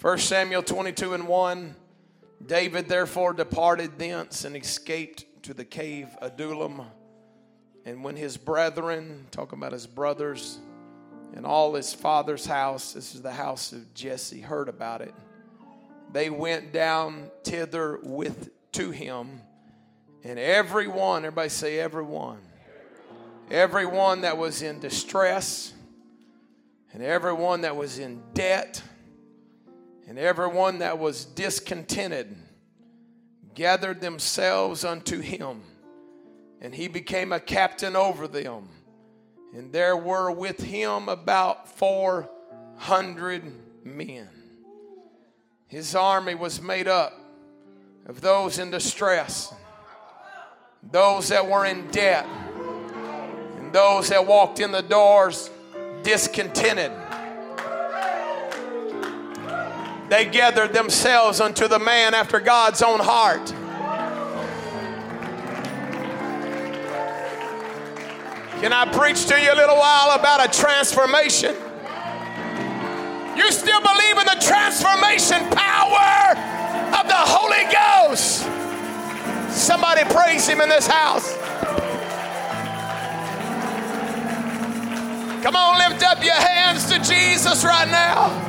1 0.00 0.18
Samuel 0.18 0.62
22 0.62 1.14
and 1.14 1.26
1 1.26 1.74
David 2.46 2.88
therefore 2.88 3.32
departed 3.32 3.98
thence 3.98 4.44
and 4.44 4.56
escaped 4.56 5.24
to 5.42 5.52
the 5.52 5.64
cave 5.64 6.08
Adullam. 6.22 6.82
And 7.84 8.04
when 8.04 8.14
his 8.14 8.36
brethren, 8.36 9.26
talking 9.32 9.58
about 9.58 9.72
his 9.72 9.88
brothers, 9.88 10.60
and 11.34 11.44
all 11.44 11.74
his 11.74 11.92
father's 11.92 12.46
house, 12.46 12.92
this 12.92 13.16
is 13.16 13.22
the 13.22 13.32
house 13.32 13.72
of 13.72 13.92
Jesse, 13.92 14.40
heard 14.40 14.68
about 14.68 15.00
it, 15.00 15.14
they 16.12 16.30
went 16.30 16.72
down 16.72 17.28
thither 17.42 17.98
with 18.04 18.50
to 18.72 18.92
him. 18.92 19.40
And 20.22 20.38
everyone, 20.38 21.24
everybody 21.24 21.48
say 21.48 21.80
everyone, 21.80 22.38
everyone 23.50 24.20
that 24.20 24.38
was 24.38 24.62
in 24.62 24.78
distress, 24.78 25.72
and 26.92 27.02
everyone 27.02 27.62
that 27.62 27.74
was 27.74 27.98
in 27.98 28.22
debt, 28.32 28.80
and 30.08 30.18
everyone 30.18 30.78
that 30.78 30.98
was 30.98 31.26
discontented 31.26 32.34
gathered 33.54 34.00
themselves 34.00 34.82
unto 34.82 35.20
him, 35.20 35.60
and 36.62 36.74
he 36.74 36.88
became 36.88 37.30
a 37.30 37.38
captain 37.38 37.94
over 37.94 38.26
them. 38.26 38.70
And 39.54 39.70
there 39.70 39.96
were 39.96 40.30
with 40.30 40.60
him 40.60 41.10
about 41.10 41.68
400 41.76 43.52
men. 43.84 44.28
His 45.66 45.94
army 45.94 46.34
was 46.34 46.62
made 46.62 46.88
up 46.88 47.12
of 48.06 48.22
those 48.22 48.58
in 48.58 48.70
distress, 48.70 49.52
those 50.90 51.28
that 51.28 51.46
were 51.46 51.66
in 51.66 51.86
debt, 51.88 52.26
and 53.58 53.74
those 53.74 54.08
that 54.08 54.26
walked 54.26 54.58
in 54.60 54.72
the 54.72 54.82
doors 54.82 55.50
discontented. 56.02 56.92
They 60.08 60.24
gathered 60.24 60.72
themselves 60.72 61.40
unto 61.40 61.68
the 61.68 61.78
man 61.78 62.14
after 62.14 62.40
God's 62.40 62.82
own 62.82 63.00
heart. 63.00 63.46
Can 68.60 68.72
I 68.72 68.86
preach 68.90 69.26
to 69.26 69.40
you 69.40 69.52
a 69.52 69.54
little 69.54 69.76
while 69.76 70.18
about 70.18 70.48
a 70.48 70.58
transformation? 70.58 71.54
You 73.36 73.52
still 73.52 73.80
believe 73.80 74.18
in 74.18 74.26
the 74.26 74.38
transformation 74.40 75.48
power 75.50 76.36
of 76.98 77.06
the 77.06 77.14
Holy 77.14 77.62
Ghost? 77.70 78.48
Somebody 79.54 80.02
praise 80.12 80.48
Him 80.48 80.60
in 80.60 80.68
this 80.68 80.86
house. 80.86 81.36
Come 85.42 85.54
on, 85.54 85.78
lift 85.78 86.02
up 86.02 86.24
your 86.24 86.34
hands 86.34 86.90
to 86.90 86.98
Jesus 86.98 87.62
right 87.62 87.88
now. 87.88 88.47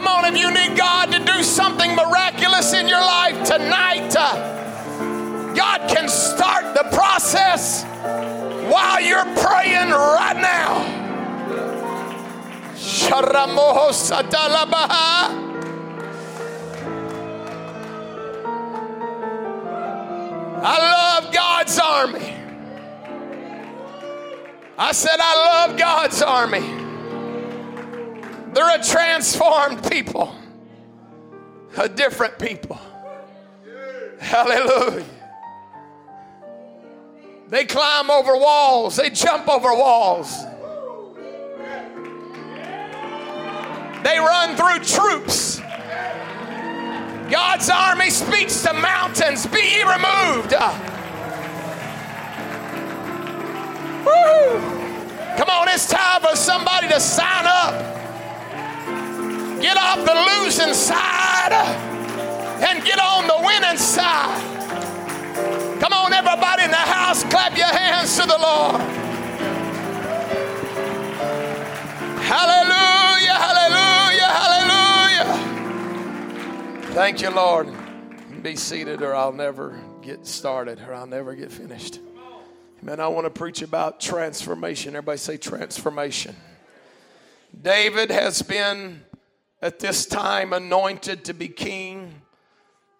Come 0.00 0.24
on, 0.24 0.34
if 0.34 0.40
you 0.40 0.50
need 0.50 0.78
God 0.78 1.12
to 1.12 1.18
do 1.22 1.42
something 1.42 1.94
miraculous 1.94 2.72
in 2.72 2.88
your 2.88 3.02
life 3.02 3.46
tonight, 3.46 4.16
uh, 4.16 5.52
God 5.52 5.90
can 5.90 6.08
start 6.08 6.74
the 6.74 6.84
process 6.90 7.84
while 8.72 8.98
you're 9.02 9.26
praying 9.36 9.90
right 9.90 10.38
now. 10.40 10.86
I 20.62 20.78
love 20.78 21.30
God's 21.30 21.78
army. 21.78 22.34
I 24.78 24.92
said, 24.92 25.16
I 25.18 25.66
love 25.68 25.78
God's 25.78 26.22
army. 26.22 26.89
They're 28.52 28.78
a 28.78 28.82
transformed 28.82 29.88
people, 29.90 30.34
a 31.76 31.88
different 31.88 32.38
people. 32.38 32.78
Hallelujah. 34.18 35.04
They 37.48 37.64
climb 37.64 38.10
over 38.10 38.36
walls, 38.36 38.96
they 38.96 39.10
jump 39.10 39.48
over 39.48 39.74
walls. 39.74 40.44
They 44.02 44.18
run 44.18 44.56
through 44.56 44.84
troops. 44.84 45.60
God's 47.30 47.70
army 47.70 48.10
speaks 48.10 48.62
to 48.62 48.72
mountains, 48.72 49.46
be 49.46 49.60
ye 49.60 49.82
removed. 49.82 50.52
Woo! 54.04 54.60
Come 55.36 55.50
on, 55.50 55.68
it's 55.68 55.88
time 55.88 56.22
for 56.22 56.34
somebody 56.34 56.88
to 56.88 56.98
sign 56.98 57.44
up. 57.46 57.99
Get 59.60 59.76
off 59.76 60.04
the 60.04 60.14
losing 60.14 60.74
side 60.74 61.52
and 61.52 62.84
get 62.84 62.98
on 62.98 63.26
the 63.26 63.36
winning 63.44 63.78
side. 63.78 64.40
Come 65.80 65.92
on, 65.92 66.12
everybody 66.12 66.64
in 66.64 66.70
the 66.70 66.76
house, 66.76 67.22
clap 67.24 67.56
your 67.56 67.66
hands 67.66 68.16
to 68.16 68.26
the 68.26 68.38
Lord. 68.38 68.80
Hallelujah, 72.22 73.34
hallelujah, 73.34 74.28
hallelujah. 74.28 75.34
Thank 76.94 77.20
you, 77.22 77.30
Lord. 77.30 77.68
Be 78.42 78.56
seated, 78.56 79.02
or 79.02 79.14
I'll 79.14 79.32
never 79.32 79.78
get 80.00 80.26
started, 80.26 80.80
or 80.86 80.94
I'll 80.94 81.06
never 81.06 81.34
get 81.34 81.52
finished. 81.52 81.98
Man, 82.82 82.98
I 83.00 83.08
want 83.08 83.26
to 83.26 83.30
preach 83.30 83.60
about 83.60 84.00
transformation. 84.00 84.96
Everybody 84.96 85.18
say 85.18 85.36
transformation. 85.36 86.34
David 87.60 88.10
has 88.10 88.40
been 88.42 89.02
at 89.62 89.78
this 89.78 90.06
time 90.06 90.52
anointed 90.52 91.24
to 91.24 91.34
be 91.34 91.48
king. 91.48 92.22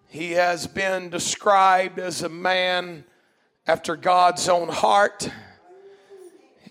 He 0.09 0.33
has 0.33 0.67
been 0.67 1.09
described 1.09 1.99
as 1.99 2.23
a 2.23 2.29
man 2.29 3.05
after 3.67 3.97
God's 3.97 4.49
own 4.49 4.69
heart. 4.69 5.31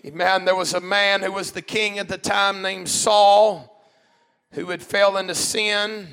Amen. 0.04 0.44
There 0.44 0.54
was 0.54 0.74
a 0.74 0.80
man 0.80 1.22
who 1.22 1.32
was 1.32 1.52
the 1.52 1.62
king 1.62 1.98
at 1.98 2.08
the 2.08 2.18
time 2.18 2.62
named 2.62 2.88
Saul 2.88 3.84
who 4.52 4.66
had 4.70 4.82
fell 4.82 5.16
into 5.16 5.34
sin. 5.34 6.08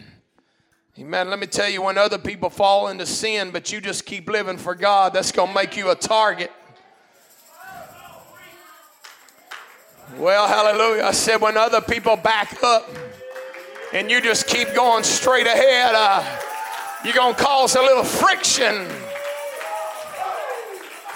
Amen. 1.00 1.30
Let 1.30 1.40
me 1.40 1.48
tell 1.48 1.70
you, 1.70 1.82
when 1.82 1.98
other 1.98 2.18
people 2.18 2.50
fall 2.50 2.88
into 2.88 3.06
sin, 3.06 3.52
but 3.52 3.72
you 3.72 3.80
just 3.82 4.06
keep 4.06 4.30
living 4.30 4.58
for 4.58 4.76
God, 4.76 5.14
that's 5.14 5.32
going 5.32 5.50
to 5.50 5.54
make 5.54 5.78
you 5.78 5.92
a 5.92 5.96
target. 5.96 6.52
Well, 10.18 10.48
hallelujah. 10.48 11.04
I 11.04 11.12
said, 11.12 11.42
when 11.42 11.58
other 11.58 11.82
people 11.82 12.16
back 12.16 12.64
up, 12.64 12.90
and 13.94 14.12
you 14.12 14.22
just 14.22 14.48
keep 14.48 14.74
going 14.74 15.04
straight 15.04 15.48
ahead, 15.48 15.94
uh, 15.96 16.24
you're 17.04 17.14
going 17.14 17.36
to 17.36 17.42
cause 17.42 17.76
a 17.76 17.82
little 17.82 18.04
friction. 18.04 18.74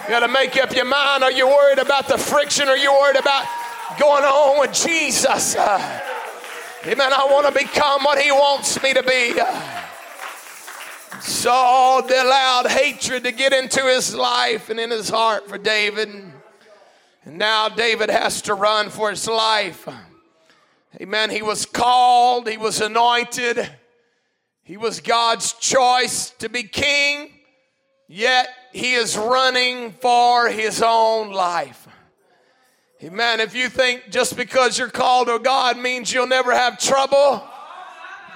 You 0.03 0.09
got 0.09 0.21
to 0.21 0.27
make 0.27 0.57
up 0.57 0.73
your 0.73 0.85
mind. 0.85 1.23
Are 1.23 1.31
you 1.31 1.47
worried 1.47 1.79
about 1.79 2.07
the 2.07 2.17
friction? 2.17 2.67
Are 2.67 2.77
you 2.77 2.91
worried 2.91 3.17
about 3.17 3.45
going 3.99 4.23
on 4.23 4.59
with 4.59 4.73
Jesus? 4.73 5.55
Uh, 5.55 6.01
amen. 6.85 7.13
I 7.13 7.27
want 7.29 7.47
to 7.47 7.53
become 7.53 8.03
what 8.03 8.19
He 8.19 8.31
wants 8.31 8.81
me 8.81 8.93
to 8.93 9.03
be. 9.03 9.39
Uh, 9.39 9.81
Saul 11.21 12.01
allowed 12.05 12.67
hatred 12.67 13.23
to 13.25 13.31
get 13.31 13.53
into 13.53 13.83
his 13.85 14.15
life 14.15 14.69
and 14.69 14.79
in 14.79 14.89
his 14.89 15.09
heart 15.09 15.47
for 15.47 15.57
David. 15.57 16.09
And 16.09 17.37
now 17.37 17.69
David 17.69 18.09
has 18.09 18.41
to 18.43 18.55
run 18.55 18.89
for 18.89 19.11
his 19.11 19.27
life. 19.27 19.87
Amen. 20.99 21.29
He 21.29 21.41
was 21.41 21.65
called, 21.65 22.49
he 22.49 22.57
was 22.57 22.81
anointed, 22.81 23.69
he 24.63 24.75
was 24.75 24.99
God's 24.99 25.53
choice 25.53 26.31
to 26.39 26.49
be 26.49 26.63
king, 26.63 27.31
yet 28.07 28.49
he 28.73 28.93
is 28.93 29.17
running 29.17 29.91
for 29.93 30.49
his 30.49 30.83
own 30.83 31.31
life. 31.31 31.87
Amen. 33.03 33.39
If 33.39 33.55
you 33.55 33.69
think 33.69 34.11
just 34.11 34.35
because 34.35 34.77
you're 34.77 34.89
called 34.89 35.27
to 35.27 35.39
God 35.39 35.77
means 35.77 36.13
you'll 36.13 36.27
never 36.27 36.53
have 36.53 36.77
trouble, 36.77 37.43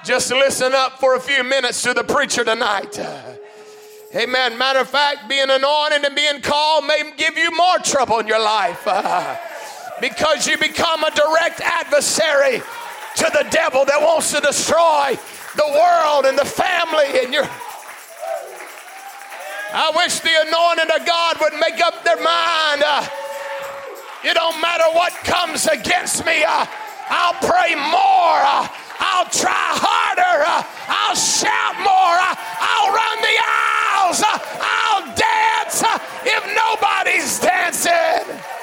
just 0.02 0.30
listen 0.30 0.72
up 0.74 0.98
for 0.98 1.14
a 1.14 1.20
few 1.20 1.44
minutes 1.44 1.82
to 1.82 1.94
the 1.94 2.02
preacher 2.02 2.42
tonight. 2.42 2.98
Amen. 4.14 4.56
Matter 4.56 4.80
of 4.80 4.88
fact, 4.88 5.28
being 5.28 5.50
anointed 5.50 6.04
and 6.04 6.16
being 6.16 6.40
called 6.40 6.86
may 6.86 7.12
give 7.16 7.36
you 7.36 7.50
more 7.54 7.78
trouble 7.78 8.18
in 8.18 8.26
your 8.26 8.42
life. 8.42 8.86
because 10.00 10.46
you 10.46 10.58
become 10.58 11.04
a 11.04 11.10
direct 11.10 11.60
adversary 11.60 12.60
to 13.16 13.30
the 13.32 13.46
devil 13.50 13.84
that 13.84 14.00
wants 14.00 14.32
to 14.32 14.40
destroy 14.40 15.16
the 15.56 15.66
world 15.72 16.26
and 16.26 16.38
the 16.38 16.44
family 16.44 17.24
and 17.24 17.32
your 17.32 17.48
I 19.72 19.90
wish 19.96 20.20
the 20.20 20.30
anointing 20.46 20.88
of 20.94 21.04
God 21.04 21.36
would 21.40 21.52
make 21.60 21.84
up 21.84 22.04
their 22.04 22.16
mind. 22.16 22.82
Uh, 22.86 23.04
it 24.24 24.34
don't 24.34 24.60
matter 24.60 24.88
what 24.94 25.12
comes 25.24 25.66
against 25.66 26.24
me. 26.24 26.44
Uh, 26.44 26.64
I'll 27.10 27.36
pray 27.44 27.74
more. 27.74 28.40
Uh, 28.40 28.68
I'll 29.00 29.28
try 29.28 29.52
harder. 29.52 30.44
Uh, 30.48 30.62
I'll 30.88 31.18
shout 31.18 31.76
more. 31.82 32.16
Uh, 32.16 32.34
I'll 32.56 32.90
run 32.94 33.18
the 33.20 33.36
aisles. 33.36 34.22
Uh, 34.22 34.38
I'll 34.64 35.06
dance 35.12 35.84
if 36.24 36.42
nobody's 36.56 37.40
dancing. 37.40 38.55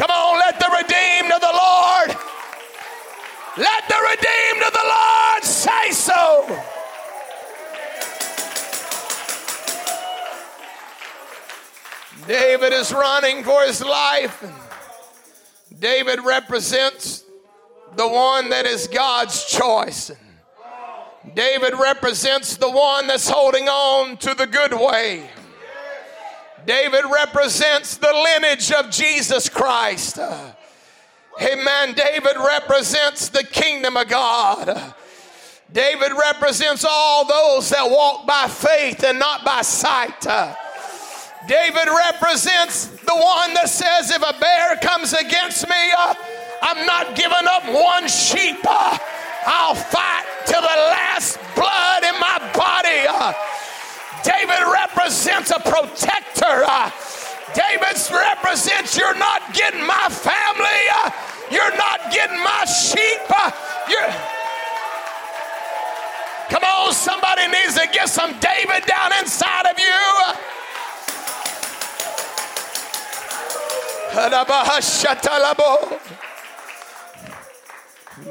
Come 0.00 0.10
on, 0.10 0.38
let 0.38 0.58
the 0.58 0.70
redeemed 0.78 1.30
of 1.30 1.42
the 1.42 1.52
Lord, 1.52 2.08
let 3.58 3.86
the 3.86 4.00
redeemed 4.08 4.62
of 4.66 4.72
the 4.72 4.80
Lord 4.82 5.44
say 5.44 5.90
so. 5.90 6.62
David 12.26 12.72
is 12.72 12.94
running 12.94 13.44
for 13.44 13.60
his 13.64 13.84
life. 13.84 14.42
David 15.78 16.20
represents 16.24 17.22
the 17.94 18.08
one 18.08 18.48
that 18.48 18.64
is 18.64 18.86
God's 18.86 19.44
choice. 19.44 20.12
David 21.34 21.74
represents 21.78 22.56
the 22.56 22.70
one 22.70 23.06
that's 23.06 23.28
holding 23.28 23.68
on 23.68 24.16
to 24.16 24.32
the 24.32 24.46
good 24.46 24.72
way. 24.72 25.28
David 26.66 27.04
represents 27.12 27.96
the 27.96 28.12
lineage 28.12 28.70
of 28.72 28.90
Jesus 28.90 29.48
Christ. 29.48 30.18
Amen. 31.40 31.94
David 31.94 32.36
represents 32.36 33.28
the 33.28 33.44
kingdom 33.44 33.96
of 33.96 34.08
God. 34.08 34.94
David 35.72 36.12
represents 36.12 36.84
all 36.88 37.24
those 37.26 37.70
that 37.70 37.88
walk 37.88 38.26
by 38.26 38.48
faith 38.48 39.04
and 39.04 39.18
not 39.18 39.44
by 39.44 39.62
sight. 39.62 40.20
David 41.46 41.88
represents 41.88 42.86
the 42.88 43.14
one 43.14 43.54
that 43.54 43.68
says, 43.68 44.10
if 44.10 44.22
a 44.22 44.38
bear 44.38 44.76
comes 44.82 45.12
against 45.14 45.66
me, 45.68 45.92
uh, 45.96 46.14
I'm 46.60 46.84
not 46.86 47.16
giving 47.16 47.46
up 47.48 47.64
one 47.64 48.06
sheep. 48.08 48.58
Uh, 48.62 48.98
I'll 49.46 49.74
fight 49.74 50.26
till 50.44 50.60
the 50.60 50.66
last 50.66 51.38
blood 51.54 52.04
in 52.04 52.20
my 52.20 52.38
body. 52.52 52.89
Uh, 55.00 55.04
represents 55.04 55.50
a 55.50 55.60
protector. 55.60 56.64
Uh, 56.66 56.90
David 57.54 57.96
represents 58.10 58.96
you're 58.96 59.16
not 59.16 59.54
getting 59.54 59.84
my 59.86 60.08
family. 60.10 60.82
Uh, 60.94 61.10
you're 61.50 61.76
not 61.76 62.12
getting 62.12 62.38
my 62.38 62.64
sheep. 62.64 63.20
Uh, 63.30 63.50
you're. 63.88 64.08
Come 66.50 66.64
on, 66.64 66.92
somebody 66.92 67.46
needs 67.48 67.74
to 67.74 67.88
get 67.92 68.08
some 68.08 68.32
David 68.40 68.86
down 68.86 69.12
inside 69.20 69.66
of 69.66 69.78
you. 69.78 70.34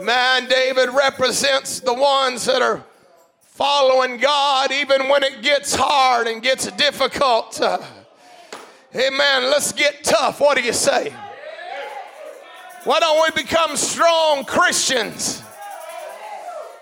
Man, 0.04 0.48
David 0.48 0.90
represents 0.90 1.80
the 1.80 1.94
ones 1.94 2.46
that 2.46 2.62
are 2.62 2.84
following 3.60 4.16
God 4.16 4.72
even 4.72 5.10
when 5.10 5.22
it 5.22 5.42
gets 5.42 5.76
hard 5.76 6.28
and 6.28 6.42
gets 6.42 6.72
difficult. 6.72 7.60
Uh, 7.60 7.78
amen. 8.96 9.52
Let's 9.52 9.74
get 9.74 10.02
tough. 10.02 10.40
What 10.40 10.56
do 10.56 10.64
you 10.64 10.72
say? 10.72 11.14
Why 12.86 13.02
don't 13.02 13.22
we 13.22 13.44
become 13.44 13.76
strong 13.76 14.46
Christians? 14.46 15.44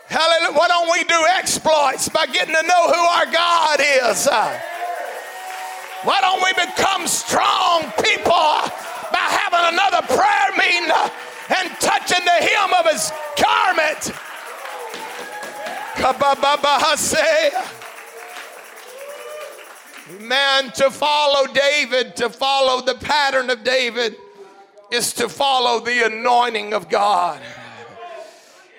Hallelujah. 0.05 0.55
Why 0.55 0.67
don't 0.67 0.91
we 0.91 1.03
do 1.05 1.19
exploits 1.31 2.09
by 2.09 2.27
getting 2.27 2.53
to 2.53 2.61
know 2.61 2.91
who 2.91 3.01
our 3.01 3.25
God 3.25 3.79
is? 3.79 4.27
Uh, 4.27 4.59
why 6.03 6.21
don't 6.21 6.43
we 6.43 6.53
become 6.63 7.07
strong 7.07 7.91
people 8.03 8.53
by 9.09 9.25
having 9.33 9.73
another 9.73 10.05
prayer 10.13 10.51
meeting 10.55 10.93
and 11.57 11.71
touching 11.79 12.23
the 12.23 12.37
hem 12.45 12.71
of 12.75 12.85
his 12.91 13.11
garment. 13.41 14.13
Man, 20.19 20.71
to 20.71 20.91
follow 20.91 21.47
David, 21.51 22.15
to 22.17 22.29
follow 22.29 22.81
the 22.81 22.95
pattern 22.95 23.49
of 23.49 23.63
David, 23.63 24.15
is 24.91 25.11
to 25.13 25.27
follow 25.27 25.83
the 25.83 26.05
anointing 26.05 26.73
of 26.73 26.87
God. 26.89 27.41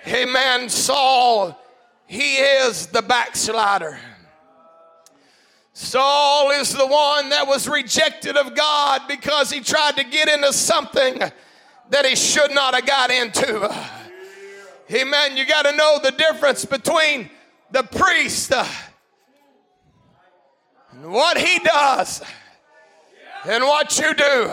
Amen. 0.06 0.68
Saul, 0.68 1.58
he 2.06 2.36
is 2.36 2.86
the 2.86 3.02
backslider. 3.02 3.98
Saul 5.74 6.50
is 6.52 6.72
the 6.72 6.86
one 6.86 7.28
that 7.28 7.46
was 7.46 7.68
rejected 7.68 8.36
of 8.36 8.54
God 8.54 9.02
because 9.06 9.50
he 9.50 9.60
tried 9.60 9.96
to 9.96 10.04
get 10.04 10.28
into 10.28 10.52
something 10.52 11.20
that 11.90 12.06
he 12.06 12.16
should 12.16 12.52
not 12.52 12.74
have 12.74 12.86
got 12.86 13.10
into. 13.10 13.97
Amen. 14.90 15.36
You 15.36 15.46
got 15.46 15.62
to 15.62 15.76
know 15.76 16.00
the 16.02 16.12
difference 16.12 16.64
between 16.64 17.30
the 17.70 17.82
priest 17.82 18.52
uh, 18.52 18.66
and 20.92 21.12
what 21.12 21.36
he 21.36 21.58
does 21.58 22.22
and 23.46 23.64
what 23.64 23.98
you 23.98 24.14
do. 24.14 24.52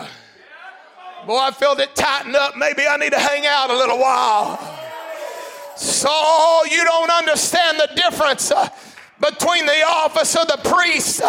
Boy, 1.26 1.38
I 1.38 1.50
felt 1.50 1.80
it 1.80 1.94
tighten 1.94 2.36
up. 2.36 2.56
Maybe 2.56 2.86
I 2.86 2.96
need 2.98 3.12
to 3.12 3.18
hang 3.18 3.46
out 3.46 3.70
a 3.70 3.76
little 3.76 3.98
while. 3.98 4.58
So 5.76 6.64
you 6.70 6.84
don't 6.84 7.10
understand 7.10 7.80
the 7.80 7.88
difference. 7.94 8.50
Uh, 8.50 8.68
between 9.20 9.66
the 9.66 9.82
office 9.82 10.36
of 10.36 10.46
the 10.46 10.58
priest. 10.68 11.22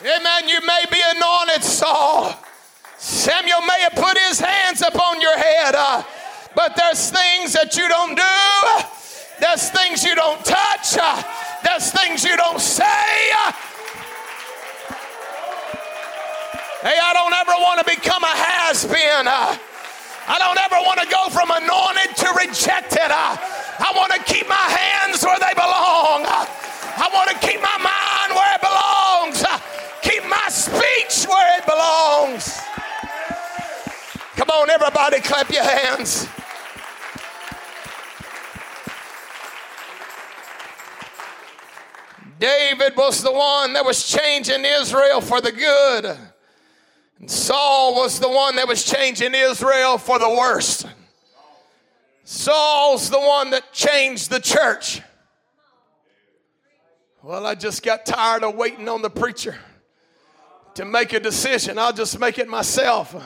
Amen. 0.00 0.48
You 0.48 0.60
may 0.64 0.84
be 0.90 1.02
anointed, 1.16 1.64
Saul. 1.64 2.34
Samuel 2.98 3.62
may 3.62 3.80
have 3.82 3.94
put 3.94 4.18
his 4.18 4.40
hands 4.40 4.82
upon 4.82 5.20
your 5.20 5.38
head, 5.38 5.74
uh, 5.76 6.02
but 6.56 6.74
there's 6.74 7.10
things 7.10 7.52
that 7.52 7.76
you 7.76 7.86
don't 7.86 8.18
do. 8.18 8.38
There's 9.38 9.70
things 9.70 10.02
you 10.02 10.16
don't 10.16 10.44
touch. 10.44 10.98
Uh, 10.98 11.22
there's 11.62 11.92
things 11.92 12.24
you 12.24 12.36
don't 12.36 12.58
say. 12.58 12.82
Uh. 13.46 13.52
Hey, 16.82 16.98
I 16.98 17.14
don't 17.14 17.34
ever 17.38 17.54
want 17.62 17.78
to 17.78 17.86
become 17.86 18.24
a 18.26 18.34
has 18.34 18.82
been. 18.82 19.30
Uh. 19.30 19.54
I 20.26 20.36
don't 20.42 20.58
ever 20.58 20.82
want 20.82 20.98
to 20.98 21.06
go 21.06 21.30
from 21.30 21.54
anointed 21.54 22.18
to 22.18 22.28
rejected. 22.34 23.14
Uh. 23.14 23.38
I 23.78 23.94
want 23.94 24.10
to 24.10 24.18
keep 24.26 24.48
my 24.50 24.66
hands 24.74 25.22
where 25.22 25.38
they 25.38 25.54
belong. 25.54 26.26
I 26.26 27.06
want 27.14 27.30
to 27.30 27.38
keep 27.46 27.62
my 27.62 27.78
mind 27.78 28.34
where 28.34 28.50
it 28.58 28.62
belongs. 28.66 29.38
Keep 30.02 30.26
my 30.26 30.50
speech 30.50 31.30
where 31.30 31.58
it 31.58 31.64
belongs. 31.64 32.67
Come 34.38 34.50
on, 34.50 34.70
everybody, 34.70 35.18
clap 35.20 35.50
your 35.50 35.64
hands. 35.64 36.28
David 42.38 42.96
was 42.96 43.20
the 43.20 43.32
one 43.32 43.72
that 43.72 43.84
was 43.84 44.06
changing 44.06 44.64
Israel 44.64 45.20
for 45.20 45.40
the 45.40 45.50
good. 45.50 46.16
And 47.18 47.28
Saul 47.28 47.96
was 47.96 48.20
the 48.20 48.28
one 48.28 48.54
that 48.54 48.68
was 48.68 48.84
changing 48.84 49.34
Israel 49.34 49.98
for 49.98 50.20
the 50.20 50.30
worst. 50.30 50.86
Saul's 52.22 53.10
the 53.10 53.18
one 53.18 53.50
that 53.50 53.72
changed 53.72 54.30
the 54.30 54.38
church. 54.38 55.02
Well, 57.24 57.44
I 57.44 57.56
just 57.56 57.82
got 57.82 58.06
tired 58.06 58.44
of 58.44 58.54
waiting 58.54 58.88
on 58.88 59.02
the 59.02 59.10
preacher 59.10 59.58
to 60.74 60.84
make 60.84 61.12
a 61.12 61.18
decision. 61.18 61.76
I'll 61.76 61.92
just 61.92 62.20
make 62.20 62.38
it 62.38 62.46
myself. 62.46 63.16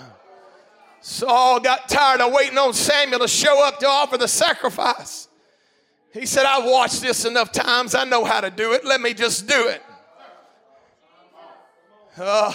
Saul 1.03 1.59
got 1.59 1.89
tired 1.89 2.21
of 2.21 2.33
waiting 2.33 2.57
on 2.57 2.73
Samuel 2.73 3.19
to 3.19 3.29
show 3.29 3.67
up 3.67 3.81
to 3.81 3.87
offer 3.89 4.17
the 4.17 4.29
sacrifice. 4.29 5.27
He 6.13 6.27
said, 6.27 6.47
I've 6.47 6.65
watched 6.65 7.03
this 7.03 7.25
enough 7.25 7.51
times. 7.51 7.97
I 7.97 8.05
know 8.05 8.25
how 8.25 8.41
to 8.41 8.51
do 8.51 8.73
it. 8.73 8.85
Let 8.85 9.01
me 9.01 9.13
just 9.13 9.49
do 9.49 9.69
it. 9.69 9.83
Uh, 12.17 12.55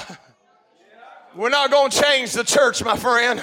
we're 1.36 1.50
not 1.50 1.72
going 1.72 1.92
to 1.92 2.01
change 2.01 2.32
the 2.32 2.44
church, 2.46 2.82
my 2.84 2.96
friend. 2.96 3.42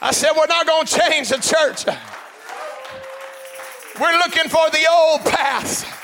I 0.00 0.12
said, 0.12 0.30
We're 0.34 0.46
not 0.46 0.66
going 0.66 0.86
to 0.86 0.98
change 1.00 1.28
the 1.28 1.36
church. 1.36 1.84
We're 4.00 4.16
looking 4.18 4.48
for 4.48 4.70
the 4.70 4.86
old 4.90 5.20
path. 5.26 5.97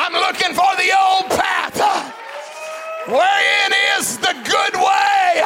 I'm 0.00 0.12
looking 0.12 0.54
for 0.54 0.76
the 0.76 0.92
old 0.96 1.28
path. 1.28 2.14
Wherein 3.08 3.72
is 3.98 4.16
the 4.18 4.32
good 4.44 4.74
way? 4.74 5.42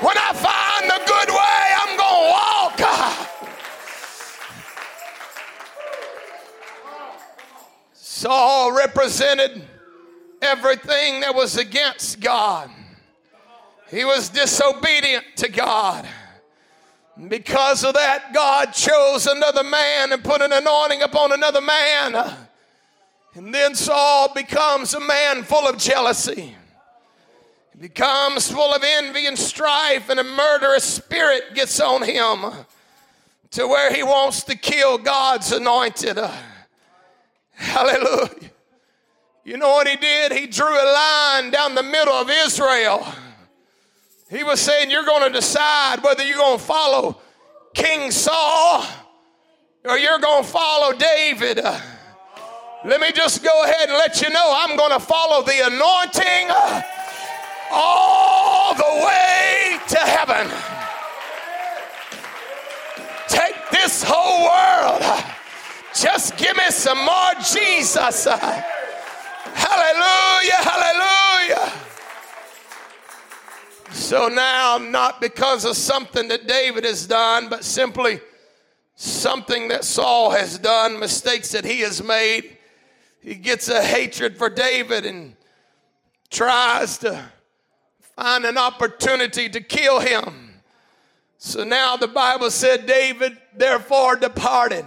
When 0.00 0.18
I 0.18 0.32
find 0.34 0.90
the 0.90 1.00
good 1.06 1.30
way, 1.30 1.74
I'm 1.80 1.96
going 1.96 2.20
to 2.20 2.30
walk. 2.30 2.78
Saul 7.94 8.76
represented 8.76 9.62
everything 10.42 11.20
that 11.20 11.34
was 11.34 11.56
against 11.56 12.20
God. 12.20 12.68
He 13.88 14.04
was 14.04 14.28
disobedient 14.28 15.24
to 15.36 15.48
God. 15.48 16.06
Because 17.28 17.82
of 17.82 17.94
that, 17.94 18.34
God 18.34 18.72
chose 18.74 19.26
another 19.26 19.62
man 19.62 20.12
and 20.12 20.22
put 20.22 20.42
an 20.42 20.52
anointing 20.52 21.00
upon 21.00 21.32
another 21.32 21.62
man. 21.62 22.43
And 23.34 23.52
then 23.52 23.74
Saul 23.74 24.32
becomes 24.32 24.94
a 24.94 25.00
man 25.00 25.42
full 25.42 25.68
of 25.68 25.78
jealousy. 25.78 26.54
He 27.72 27.78
becomes 27.80 28.50
full 28.50 28.72
of 28.72 28.82
envy 28.84 29.26
and 29.26 29.38
strife, 29.38 30.08
and 30.08 30.20
a 30.20 30.24
murderous 30.24 30.84
spirit 30.84 31.54
gets 31.54 31.80
on 31.80 32.02
him 32.02 32.44
to 33.50 33.66
where 33.66 33.92
he 33.92 34.02
wants 34.02 34.44
to 34.44 34.56
kill 34.56 34.98
God's 34.98 35.50
anointed. 35.52 36.18
Hallelujah. 37.52 38.50
You 39.44 39.56
know 39.56 39.70
what 39.70 39.88
he 39.88 39.96
did? 39.96 40.32
He 40.32 40.46
drew 40.46 40.66
a 40.66 40.88
line 40.92 41.50
down 41.50 41.74
the 41.74 41.82
middle 41.82 42.14
of 42.14 42.30
Israel 42.30 43.04
he 44.34 44.42
was 44.42 44.60
saying, 44.60 44.90
You're 44.90 45.04
going 45.04 45.30
to 45.30 45.38
decide 45.38 46.02
whether 46.02 46.24
you're 46.24 46.36
going 46.36 46.58
to 46.58 46.64
follow 46.64 47.20
King 47.74 48.10
Saul 48.10 48.84
or 49.84 49.98
you're 49.98 50.18
going 50.18 50.42
to 50.42 50.48
follow 50.48 50.92
David. 50.92 51.60
Let 52.84 53.00
me 53.00 53.12
just 53.12 53.42
go 53.42 53.64
ahead 53.64 53.88
and 53.88 53.96
let 53.96 54.20
you 54.20 54.28
know 54.28 54.52
I'm 54.54 54.76
going 54.76 54.90
to 54.90 55.00
follow 55.00 55.42
the 55.42 55.58
anointing 55.66 56.50
all 57.70 58.74
the 58.74 59.06
way 59.06 59.78
to 59.88 59.98
heaven. 59.98 60.50
Take 63.26 63.54
this 63.70 64.04
whole 64.06 64.44
world. 64.44 65.02
Just 65.94 66.36
give 66.36 66.54
me 66.58 66.68
some 66.68 66.98
more 66.98 67.32
Jesus. 67.52 68.26
Hallelujah, 69.54 70.60
hallelujah. 70.60 71.72
So 73.92 74.28
now, 74.28 74.76
not 74.76 75.22
because 75.22 75.64
of 75.64 75.76
something 75.78 76.28
that 76.28 76.46
David 76.46 76.84
has 76.84 77.06
done, 77.06 77.48
but 77.48 77.64
simply 77.64 78.20
something 78.94 79.68
that 79.68 79.84
Saul 79.84 80.32
has 80.32 80.58
done, 80.58 81.00
mistakes 81.00 81.50
that 81.52 81.64
he 81.64 81.80
has 81.80 82.02
made, 82.02 82.53
he 83.24 83.36
gets 83.36 83.68
a 83.68 83.82
hatred 83.82 84.36
for 84.36 84.50
David 84.50 85.06
and 85.06 85.34
tries 86.30 86.98
to 86.98 87.24
find 88.00 88.44
an 88.44 88.58
opportunity 88.58 89.48
to 89.48 89.62
kill 89.62 89.98
him. 90.00 90.60
So 91.38 91.64
now 91.64 91.96
the 91.96 92.06
Bible 92.06 92.50
said 92.50 92.86
David 92.86 93.38
therefore 93.56 94.16
departed 94.16 94.84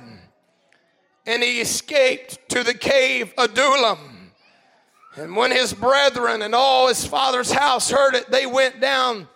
and 1.25 1.41
he 1.41 1.59
escaped 1.59 2.47
to 2.49 2.63
the 2.63 2.75
cave 2.75 3.33
Adullam. 3.39 4.31
And 5.15 5.35
when 5.35 5.49
his 5.51 5.73
brethren 5.73 6.43
and 6.43 6.53
all 6.53 6.87
his 6.89 7.05
father's 7.07 7.51
house 7.51 7.89
heard 7.89 8.13
it, 8.13 8.29
they 8.29 8.45
went 8.45 8.79
down 8.79 9.27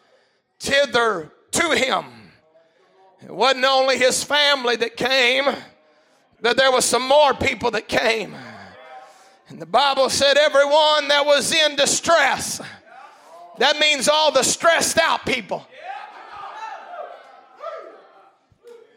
thither 0.59 1.31
to 1.53 1.71
him. 1.71 2.05
It 3.23 3.33
wasn't 3.33 3.65
only 3.65 3.97
his 3.97 4.23
family 4.23 4.75
that 4.75 4.95
came, 4.95 5.45
but 6.39 6.55
there 6.55 6.71
was 6.71 6.85
some 6.85 7.07
more 7.07 7.33
people 7.33 7.71
that 7.71 7.87
came. 7.87 8.35
And 9.51 9.61
the 9.61 9.65
Bible 9.65 10.09
said, 10.09 10.37
everyone 10.37 11.09
that 11.09 11.25
was 11.25 11.51
in 11.51 11.75
distress, 11.75 12.61
that 13.57 13.79
means 13.79 14.07
all 14.07 14.31
the 14.31 14.43
stressed 14.43 14.97
out 14.97 15.25
people. 15.25 15.67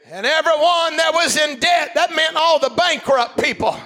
And 0.06 0.24
everyone 0.24 0.96
that 0.96 1.10
was 1.12 1.36
in 1.36 1.58
debt, 1.58 1.90
that 1.96 2.14
meant 2.14 2.36
all 2.36 2.60
the 2.60 2.70
bankrupt 2.70 3.42
people. 3.42 3.76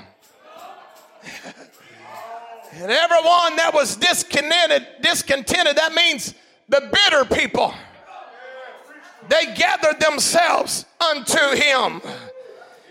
and 2.72 2.90
everyone 2.90 3.56
that 3.56 3.70
was 3.72 3.96
discontented, 3.96 4.87
discontented, 5.00 5.75
that 5.76 5.94
means 5.94 6.34
the 6.68 6.87
bitter 6.92 7.25
people. 7.34 7.72
They 9.30 9.54
gathered 9.54 10.00
themselves 10.00 10.84
unto 11.00 11.56
him. 11.56 12.02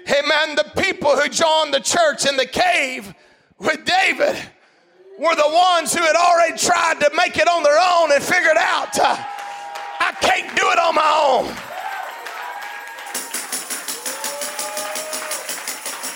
Amen. 0.10 0.56
The 0.56 0.72
people 0.82 1.16
who 1.16 1.30
joined 1.30 1.76
the 1.76 1.80
church 1.80 2.26
in 2.26 2.38
the 2.38 2.48
cave 2.48 3.14
with 3.60 3.84
David 3.86 4.36
were 5.18 5.36
the 5.36 5.50
ones 5.50 5.94
who 5.94 6.02
had 6.04 6.16
already 6.16 6.58
tried 6.58 7.00
to 7.00 7.10
make 7.16 7.38
it 7.38 7.48
on 7.48 7.64
their 7.64 7.80
own 7.80 8.12
and 8.12 8.22
figured 8.22 8.58
out, 8.58 8.98
uh, 9.00 9.18
I 10.00 10.14
can't 10.22 10.56
do 10.56 10.62
it 10.70 10.78
on 10.78 10.94
my 10.94 11.12
own. 11.26 11.50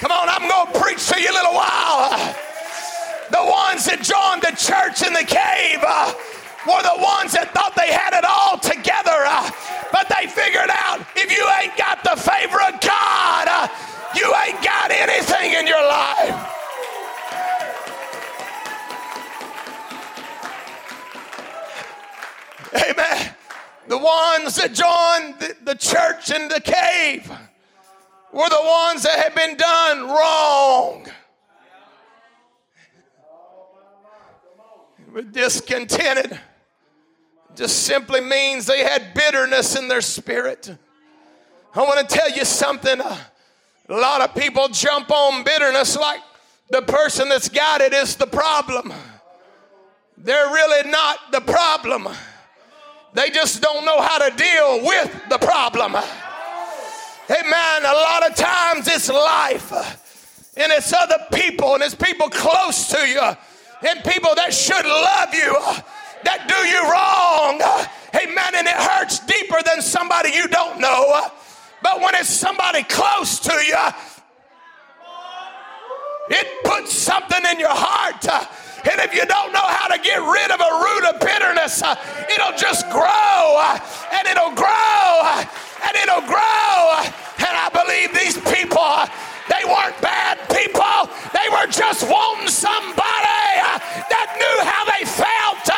Come 0.01 0.11
on, 0.11 0.29
I'm 0.29 0.47
going 0.47 0.73
to 0.73 0.79
preach 0.79 1.07
to 1.09 1.19
you 1.19 1.29
a 1.29 1.33
little 1.33 1.53
while. 1.53 2.13
The 3.33 3.41
ones 3.41 3.85
that 3.85 4.05
joined 4.05 4.45
the 4.45 4.53
church 4.53 5.01
in 5.01 5.13
the 5.13 5.25
cave 5.25 5.81
uh, 5.81 6.13
were 6.69 6.83
the 6.85 7.01
ones 7.01 7.33
that 7.33 7.49
thought 7.57 7.73
they 7.73 7.89
had 7.89 8.13
it 8.13 8.25
all 8.25 8.61
together, 8.61 9.17
uh, 9.25 9.49
but 9.89 10.05
they 10.13 10.29
figured 10.29 10.69
out 10.69 11.01
if 11.17 11.29
you 11.33 11.41
ain't 11.57 11.73
got 11.73 12.05
the 12.05 12.13
favor 12.17 12.61
of 12.69 12.77
God, 12.81 13.45
uh, 13.49 13.65
you 14.13 14.29
ain't 14.45 14.61
got 14.61 14.93
anything 14.93 15.57
in 15.57 15.65
your 15.65 15.81
life. 15.81 16.60
Amen. 22.73 23.35
The 23.87 23.97
ones 23.97 24.55
that 24.55 24.73
joined 24.73 25.39
the, 25.39 25.55
the 25.63 25.75
church 25.75 26.31
in 26.31 26.47
the 26.47 26.61
cave 26.61 27.29
were 28.31 28.49
the 28.49 28.61
ones 28.63 29.03
that 29.03 29.17
had 29.17 29.35
been 29.35 29.57
done 29.57 30.07
wrong. 30.07 31.07
Were 35.11 35.23
discontented 35.23 36.39
just 37.55 37.83
simply 37.83 38.21
means 38.21 38.65
they 38.65 38.83
had 38.83 39.13
bitterness 39.13 39.75
in 39.75 39.87
their 39.87 40.01
spirit. 40.01 40.73
I 41.75 41.79
want 41.81 42.07
to 42.07 42.15
tell 42.15 42.29
you 42.31 42.45
something. 42.45 42.99
A 43.01 43.17
lot 43.89 44.21
of 44.21 44.33
people 44.35 44.69
jump 44.69 45.11
on 45.11 45.43
bitterness 45.43 45.97
like 45.97 46.21
the 46.69 46.81
person 46.81 47.27
that's 47.27 47.49
got 47.49 47.81
it 47.81 47.93
is 47.93 48.15
the 48.15 48.27
problem. 48.27 48.93
They're 50.17 50.47
really 50.47 50.89
not 50.89 51.31
the 51.31 51.41
problem. 51.41 52.07
They 53.13 53.29
just 53.29 53.61
don't 53.61 53.85
know 53.85 54.01
how 54.01 54.29
to 54.29 54.35
deal 54.35 54.85
with 54.85 55.29
the 55.29 55.37
problem. 55.37 55.95
Amen. 55.95 57.85
A 57.85 57.93
lot 57.93 58.29
of 58.29 58.35
times 58.35 58.87
it's 58.87 59.09
life 59.09 59.71
and 60.57 60.71
it's 60.71 60.93
other 60.93 61.17
people 61.33 61.75
and 61.75 61.83
it's 61.83 61.95
people 61.95 62.29
close 62.29 62.87
to 62.89 63.07
you 63.07 63.21
and 63.87 64.03
people 64.03 64.33
that 64.35 64.53
should 64.53 64.85
love 64.85 65.33
you 65.33 65.55
that 66.23 66.47
do 66.47 66.55
you 66.67 66.81
wrong. 66.91 67.61
Amen. 68.15 68.55
And 68.55 68.67
it 68.67 68.75
hurts 68.75 69.19
deeper 69.19 69.57
than 69.65 69.81
somebody 69.81 70.31
you 70.31 70.47
don't 70.47 70.79
know. 70.79 71.27
But 71.81 71.99
when 71.99 72.15
it's 72.15 72.29
somebody 72.29 72.83
close 72.83 73.39
to 73.39 73.53
you, 73.53 73.87
it 76.29 76.63
puts 76.63 76.93
something 76.93 77.43
in 77.51 77.59
your 77.59 77.69
heart 77.73 78.21
and 78.89 78.99
if 79.01 79.13
you 79.13 79.25
don't 79.25 79.53
know 79.53 79.65
how 79.65 79.87
to 79.87 79.99
get 80.01 80.17
rid 80.17 80.49
of 80.49 80.59
a 80.59 80.71
root 80.81 81.03
of 81.13 81.19
bitterness, 81.19 81.81
uh, 81.81 81.95
it'll 82.33 82.57
just 82.57 82.89
grow 82.89 83.05
uh, 83.61 83.77
and 84.13 84.27
it'll 84.27 84.55
grow 84.57 85.05
uh, 85.21 85.45
and 85.85 85.93
it'll 85.97 86.25
grow. 86.25 86.73
And 87.41 87.53
I 87.53 87.69
believe 87.69 88.09
these 88.13 88.37
people, 88.49 89.05
they 89.49 89.63
weren't 89.69 89.97
bad 90.01 90.41
people. 90.49 91.09
They 91.29 91.47
were 91.53 91.69
just 91.69 92.03
wanting 92.09 92.49
somebody 92.49 93.53
that 94.09 94.27
knew 94.37 94.57
how 94.65 94.83
they 94.97 95.05
felt, 95.05 95.70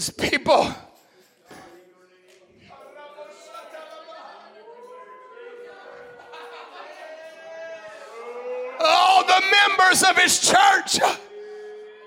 Was 0.00 0.08
people. 0.08 0.74
All 8.80 9.24
the 9.26 9.42
members 9.52 10.02
of 10.02 10.16
his 10.16 10.40
church 10.40 11.00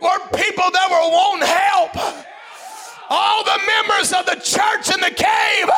were 0.01 0.19
people 0.33 0.71
that 0.73 0.87
were 0.89 1.07
wanting 1.13 1.45
help. 1.45 1.93
All 3.11 3.43
the 3.43 3.59
members 3.61 4.11
of 4.11 4.25
the 4.25 4.41
church 4.41 4.89
in 4.91 4.99
the 4.99 5.13
cave, 5.13 5.69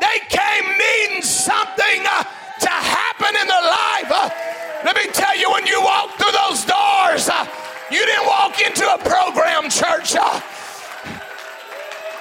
they 0.00 0.20
came 0.28 0.62
needing 0.78 1.22
something 1.22 2.06
uh, 2.06 2.22
to 2.60 2.70
happen 2.70 3.34
in 3.34 3.48
their 3.48 3.66
life. 3.66 4.30
Let 4.84 4.94
me 4.94 5.10
tell 5.10 5.36
you, 5.36 5.50
when 5.50 5.66
you 5.66 5.82
walk 5.82 6.16
through 6.18 6.30
those 6.30 6.64
doors, 6.64 7.28
uh, 7.28 7.48
you 7.90 8.06
didn't 8.06 8.26
walk 8.26 8.60
into 8.60 8.86
a 8.94 8.98
program, 8.98 9.68
church. 9.68 10.14
Uh, 10.14 10.40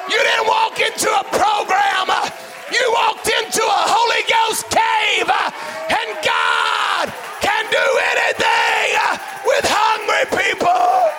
You 0.09 0.17
didn't 0.17 0.47
walk 0.47 0.79
into 0.79 1.09
a 1.09 1.23
program. 1.23 2.07
You 2.71 2.83
walked 2.93 3.27
into 3.27 3.63
a 3.63 3.83
Holy 3.87 4.23
Ghost 4.27 4.69
cave, 4.69 5.29
and 5.89 6.09
God 6.23 7.13
can 7.41 7.65
do 7.71 7.85
anything 8.15 8.97
with 9.45 9.65
hungry 9.67 10.25
people. 10.37 11.11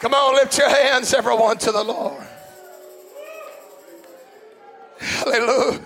Come 0.00 0.14
on, 0.14 0.34
lift 0.34 0.56
your 0.56 0.68
hands, 0.68 1.12
everyone, 1.12 1.58
to 1.58 1.72
the 1.72 1.84
Lord. 1.84 2.26
Hallelujah. 4.98 5.79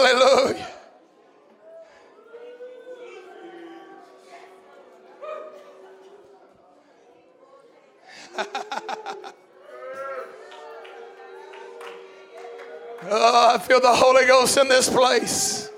Hallelujah. 0.00 0.66
oh, 13.02 13.52
I 13.54 13.58
feel 13.58 13.80
the 13.80 13.88
Holy 13.88 14.26
Ghost 14.26 14.56
in 14.56 14.68
this 14.68 14.88
place. 14.88 15.68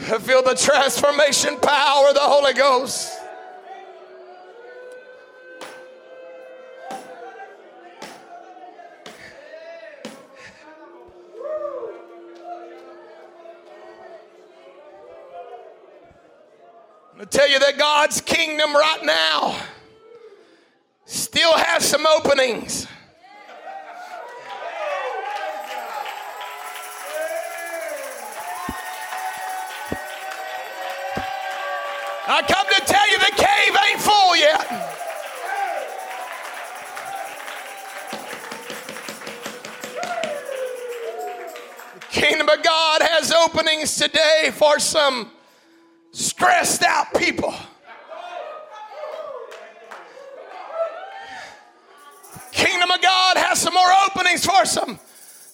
I 0.00 0.18
feel 0.18 0.42
the 0.42 0.54
transformation 0.54 1.56
power 1.60 2.08
of 2.08 2.14
the 2.14 2.20
Holy 2.20 2.52
Ghost. 2.52 3.19
Kingdom 18.60 18.76
right 18.76 19.04
now 19.06 19.58
still 21.06 21.56
has 21.56 21.82
some 21.82 22.06
openings. 22.06 22.86
I 32.26 32.42
come 32.46 32.66
to 32.66 32.80
tell 32.84 33.10
you 33.10 33.18
the 33.18 33.32
cave 33.34 33.76
ain't 33.88 34.00
full 34.02 34.36
yet. 34.36 34.68
The 41.94 42.00
kingdom 42.10 42.50
of 42.50 42.62
God 42.62 43.00
has 43.00 43.32
openings 43.32 43.96
today 43.96 44.50
for 44.52 44.78
some 44.78 45.30
stressed 46.12 46.82
out 46.82 47.14
people. 47.14 47.49
For 54.38 54.64
some 54.64 54.98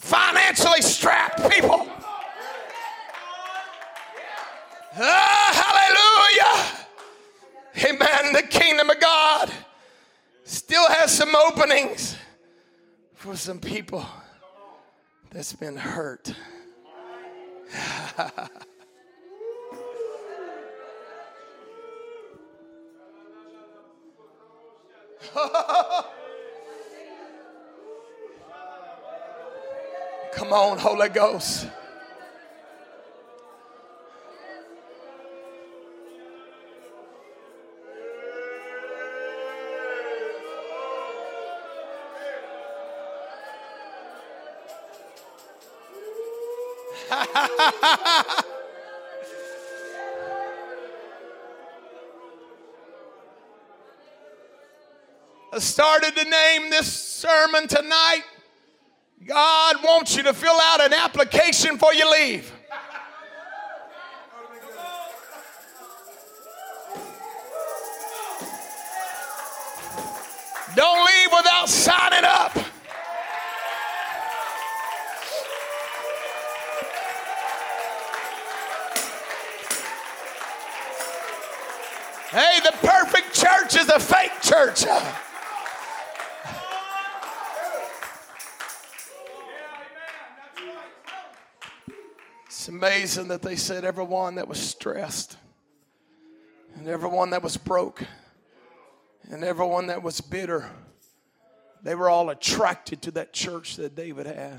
financially 0.01 0.83
strapped 0.83 1.51
people. 1.51 1.89
Ah, 4.99 5.51
hallelujah. 7.75 7.95
Amen. 7.95 8.33
The 8.33 8.43
kingdom 8.43 8.91
of 8.91 9.01
God 9.01 9.51
still 10.45 10.87
has 10.89 11.17
some 11.17 11.35
openings 11.35 12.17
for 13.15 13.37
some 13.37 13.59
people 13.59 14.07
that's 15.31 15.53
been 15.53 15.77
hurt. 15.77 16.35
Come 30.49 30.55
on, 30.55 30.79
Holy 30.79 31.09
Ghost. 31.09 31.67
I 47.11 48.45
started 55.59 56.15
to 56.15 56.25
name 56.25 56.71
this 56.71 56.87
sermon 56.87 57.67
tonight. 57.67 58.23
God 59.27 59.77
wants 59.83 60.17
you 60.17 60.23
to 60.23 60.33
fill 60.33 60.57
out 60.63 60.81
an 60.81 60.93
application 60.93 61.73
before 61.73 61.93
you 61.93 62.09
leave. 62.13 62.53
Don't 70.77 71.07
leave 71.07 71.29
without 71.33 71.69
signing 71.69 72.25
up. 72.25 72.53
Hey, 82.31 82.61
the 82.63 82.73
perfect 82.87 83.35
church 83.35 83.75
is 83.75 83.89
a 83.89 83.99
fake 83.99 84.31
church. 84.43 84.85
It's 92.59 92.69
amazing 92.69 93.29
that 93.29 93.43
they 93.43 93.55
said 93.55 93.85
everyone 93.85 94.37
that 94.37 94.49
was 94.49 94.59
stressed, 94.59 95.37
and 96.75 96.89
everyone 96.89 97.29
that 97.31 97.43
was 97.43 97.59
broke, 97.59 98.03
and 99.31 99.45
everyone 99.45 99.89
that 99.89 100.03
was 100.03 100.23
bitter, 100.23 100.71
they 101.83 101.95
were 101.95 102.09
all 102.09 102.31
attracted 102.31 103.03
to 103.03 103.11
that 103.11 103.35
church 103.35 103.77
that 103.77 103.95
David 103.95 104.25
had. 104.25 104.59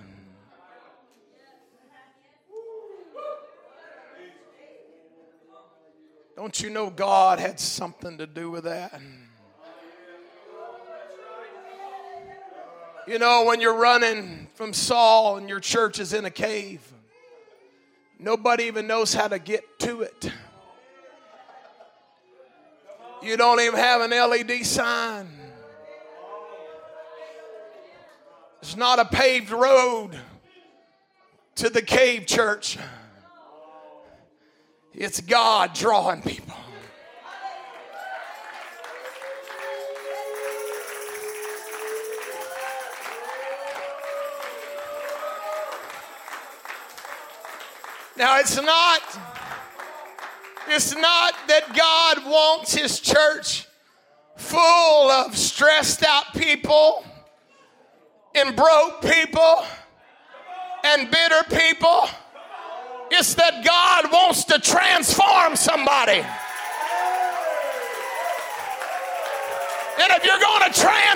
Don't 6.36 6.62
you 6.62 6.70
know 6.70 6.92
God 6.92 7.40
had 7.40 7.60
something 7.60 8.20
to 8.20 8.28
do 8.28 8.52
with 8.52 8.66
that? 8.66 9.02
You 13.08 13.18
know, 13.18 13.46
when 13.46 13.60
you're 13.60 13.76
running 13.76 14.50
from 14.54 14.72
Saul 14.72 15.38
and 15.38 15.50
your 15.50 15.60
church 15.60 16.00
is 16.00 16.14
in 16.14 16.26
a 16.26 16.30
cave, 16.30 16.94
Nobody 18.20 18.64
even 18.64 18.88
knows 18.88 19.14
how 19.14 19.28
to 19.28 19.40
get 19.40 19.80
to 19.80 20.02
it. 20.02 20.32
You 23.22 23.38
don't 23.38 23.60
even 23.60 23.80
have 23.80 24.02
an 24.02 24.12
LED 24.12 24.66
sign. 24.66 25.28
It's 28.62 28.76
not 28.76 29.00
a 29.00 29.06
paved 29.06 29.52
road 29.52 30.12
to 31.56 31.70
the 31.70 31.82
cave 31.82 32.26
church. 32.26 32.78
It's 34.94 35.22
God 35.22 35.74
drawing 35.74 36.22
people. 36.22 36.56
Now, 48.18 48.40
it's 48.40 48.60
not, 48.60 49.02
it's 50.68 50.96
not 50.96 51.36
that 51.48 51.76
God 51.76 52.26
wants 52.26 52.74
his 52.74 53.00
church 53.00 53.68
full 54.38 55.12
of 55.12 55.38
stressed 55.38 56.04
out 56.04 56.34
people 56.34 57.06
and 58.34 58.56
broke 58.56 59.04
people 59.04 59.64
and 60.84 61.12
bitter 61.12 61.44
people. 61.50 62.10
It's 63.12 63.36
that 63.36 63.64
God 63.64 64.12
wants 64.12 64.46
to 64.46 64.60
transform 64.60 65.56
somebody. 65.56 66.26
And 70.00 70.12
if 70.12 70.26
you're 70.26 70.40
going 70.40 70.72
to 70.72 70.80
transform 70.80 71.07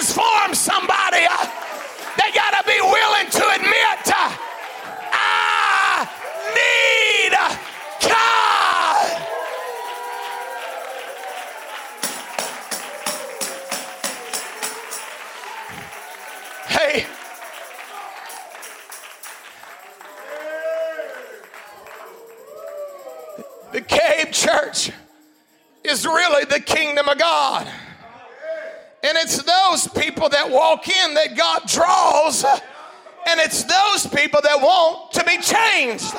people 30.21 30.38
that 30.38 30.53
walk 30.53 30.86
in 30.86 31.17
that 31.17 31.34
God 31.34 31.65
draws 31.65 32.45
and 32.45 33.41
it's 33.41 33.65
those 33.65 34.05
people 34.05 34.38
that 34.45 34.53
want 34.62 35.10
to 35.17 35.25
be 35.25 35.41
changed. 35.41 36.13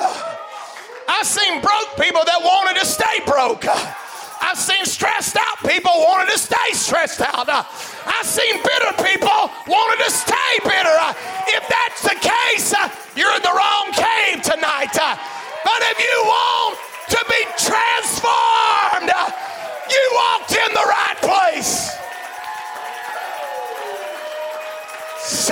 I've 1.07 1.23
seen 1.23 1.63
broke 1.63 1.95
people 1.95 2.19
that 2.27 2.35
wanted 2.43 2.83
to 2.83 2.85
stay 2.85 3.23
broke. 3.23 3.63
I've 4.43 4.59
seen 4.59 4.83
stressed 4.83 5.39
out 5.39 5.55
people 5.63 5.95
wanted 6.03 6.35
to 6.35 6.39
stay 6.39 6.75
stressed 6.75 7.23
out. 7.23 7.47
I've 7.47 8.27
seen 8.27 8.59
bitter 8.59 8.91
people 9.07 9.47
wanted 9.71 10.03
to 10.03 10.11
stay 10.11 10.51
bitter. 10.67 10.99
If 11.55 11.63
that's 11.71 12.03
the 12.03 12.19
case, 12.19 12.75
you're 13.15 13.31
in 13.31 13.39
the 13.39 13.55
wrong 13.55 13.87
cave 13.95 14.43
tonight. 14.43 14.99
But 14.99 15.79
if 15.95 15.97
you 16.03 16.17
want 16.27 16.75
to 17.07 17.19
be 17.31 17.41
transformed, 17.55 19.15
you 19.87 20.03
walked 20.11 20.42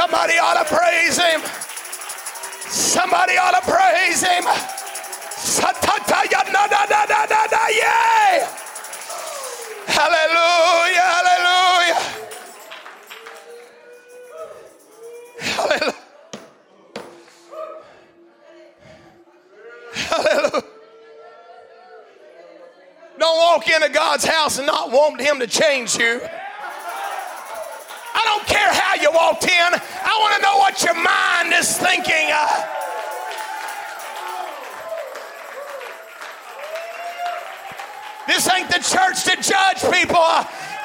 Somebody 0.02 0.34
ought 0.40 0.58
to 0.58 0.66
praise 0.66 1.16
him. 1.16 1.42
Somebody 2.72 3.38
ought 3.38 3.52
to 3.52 3.62
praise 3.72 4.24
him. 4.24 4.44
Hallelujah. 9.94 11.06
Hallelujah. 11.06 11.98
Hallelujah. 15.40 15.96
Hallelujah. 19.94 20.64
Don't 23.20 23.38
walk 23.38 23.70
into 23.70 23.90
God's 23.90 24.26
house 24.26 24.58
and 24.58 24.66
not 24.66 24.90
want 24.92 25.22
Him 25.22 25.40
to 25.40 25.46
change 25.46 25.96
you. 25.96 26.22
I 28.22 28.24
don't 28.26 28.46
care 28.46 28.70
how 28.70 28.94
you 29.02 29.10
walked 29.12 29.46
in. 29.46 29.50
I 29.50 30.14
want 30.22 30.36
to 30.38 30.42
know 30.46 30.58
what 30.58 30.78
your 30.86 30.94
mind 30.94 31.54
is 31.58 31.76
thinking. 31.78 32.30
Uh, 32.30 32.46
this 38.28 38.46
ain't 38.54 38.70
the 38.70 38.78
church 38.78 39.26
to 39.26 39.34
judge 39.42 39.82
people. 39.90 40.30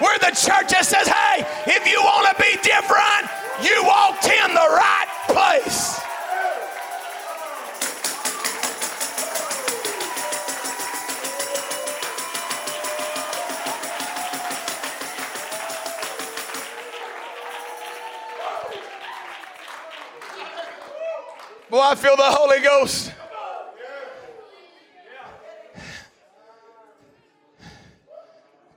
We're 0.01 0.18
the 0.18 0.33
church 0.33 0.72
that 0.72 0.85
says, 0.88 1.09
hey, 1.09 1.44
if 1.68 1.85
you 1.85 2.01
want 2.01 2.25
to 2.33 2.37
be 2.40 2.57
different, 2.64 3.29
you 3.61 3.85
walked 3.85 4.25
in 4.25 4.49
the 4.57 4.68
right 4.72 5.09
place. 5.29 6.06
Boy, 21.77 21.83
I 21.83 21.95
feel 21.95 22.17
the 22.17 22.23
Holy 22.23 22.61
Ghost. 22.61 23.12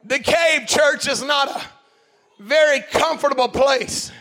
The 0.03 0.19
cave 0.19 0.67
church 0.67 1.07
is 1.07 1.23
not 1.23 1.47
a 1.47 1.63
very 2.43 2.81
comfortable 2.91 3.47
place 3.47 4.11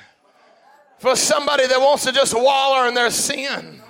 for 1.00 1.16
somebody 1.16 1.66
that 1.66 1.80
wants 1.80 2.04
to 2.04 2.12
just 2.12 2.32
wallow 2.34 2.86
in 2.86 2.94
their 2.94 3.10
sin. 3.10 3.82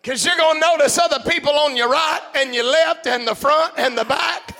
Because 0.00 0.24
you're 0.24 0.38
going 0.38 0.58
to 0.58 0.66
notice 0.66 0.96
other 0.96 1.18
people 1.30 1.52
on 1.52 1.76
your 1.76 1.90
right 1.90 2.22
and 2.34 2.54
your 2.54 2.64
left 2.64 3.06
and 3.06 3.28
the 3.28 3.34
front 3.34 3.74
and 3.76 3.98
the 3.98 4.06
back 4.06 4.56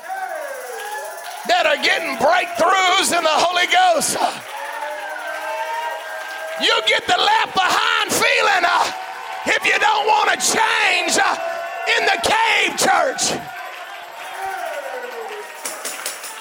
that 1.48 1.64
are 1.64 1.82
getting 1.82 2.16
breakthroughs 2.16 3.16
in 3.16 3.24
the 3.24 3.30
Holy 3.30 3.66
Ghost. 3.72 4.55
You 6.60 6.72
get 6.86 7.06
the 7.06 7.18
left 7.18 7.54
behind 7.54 8.12
feeling 8.12 8.64
uh, 8.64 8.92
if 9.46 9.64
you 9.66 9.78
don't 9.78 10.06
want 10.06 10.30
to 10.32 10.36
change 10.40 11.18
uh, 11.20 11.36
in 11.98 12.04
the 12.06 12.18
cave 12.24 12.78
church. 12.80 13.36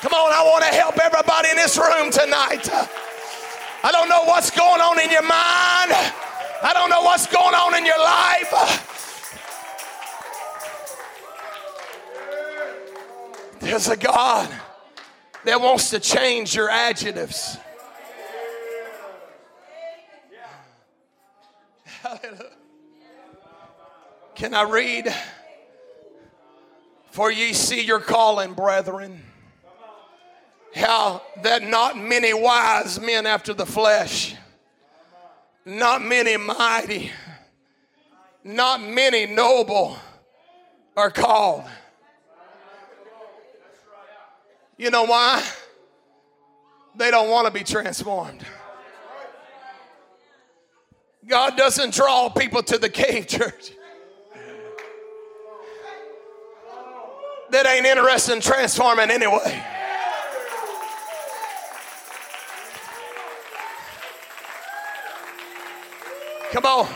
Come 0.01 0.13
on, 0.13 0.31
I 0.31 0.41
want 0.45 0.63
to 0.63 0.73
help 0.73 0.97
everybody 0.99 1.49
in 1.49 1.57
this 1.57 1.77
room 1.77 2.11
tonight. 2.11 2.69
I 3.83 3.91
don't 3.91 4.07
know 4.07 4.23
what's 4.23 4.51
going 4.51 4.79
on 4.79 4.99
in 5.01 5.11
your 5.11 5.21
mind. 5.21 5.91
I 6.63 6.71
don't 6.73 6.89
know 6.89 7.01
what's 7.01 7.27
going 7.27 7.53
on 7.53 7.75
in 7.75 7.85
your 7.85 7.99
life. 7.99 8.83
There's 13.59 13.89
a 13.89 13.97
God 13.97 14.49
that 15.43 15.59
wants 15.59 15.89
to 15.89 15.99
change 15.99 16.55
your 16.55 16.69
adjectives. 16.69 17.57
Can 24.35 24.53
I 24.53 24.63
read? 24.63 25.13
For 27.11 27.31
ye 27.31 27.53
see 27.53 27.81
your 27.81 28.01
calling, 28.01 28.53
brethren, 28.53 29.23
how 30.75 31.21
that 31.43 31.63
not 31.63 31.97
many 31.97 32.33
wise 32.33 32.99
men 32.99 33.25
after 33.25 33.53
the 33.53 33.65
flesh, 33.65 34.35
not 35.63 36.03
many 36.03 36.35
mighty, 36.35 37.11
not 38.43 38.81
many 38.81 39.25
noble 39.25 39.97
are 40.97 41.09
called. 41.09 41.63
You 44.77 44.89
know 44.89 45.03
why? 45.03 45.41
They 46.97 47.09
don't 47.09 47.29
want 47.29 47.47
to 47.47 47.53
be 47.53 47.63
transformed. 47.63 48.45
God 51.25 51.55
doesn't 51.55 51.93
draw 51.93 52.29
people 52.29 52.61
to 52.63 52.77
the 52.77 52.89
cave 52.89 53.27
church. 53.29 53.71
That 57.51 57.67
ain't 57.67 57.85
interested 57.85 58.33
in 58.33 58.41
transforming 58.41 59.11
anyway. 59.11 59.63
Come 66.51 66.65
on. 66.65 66.87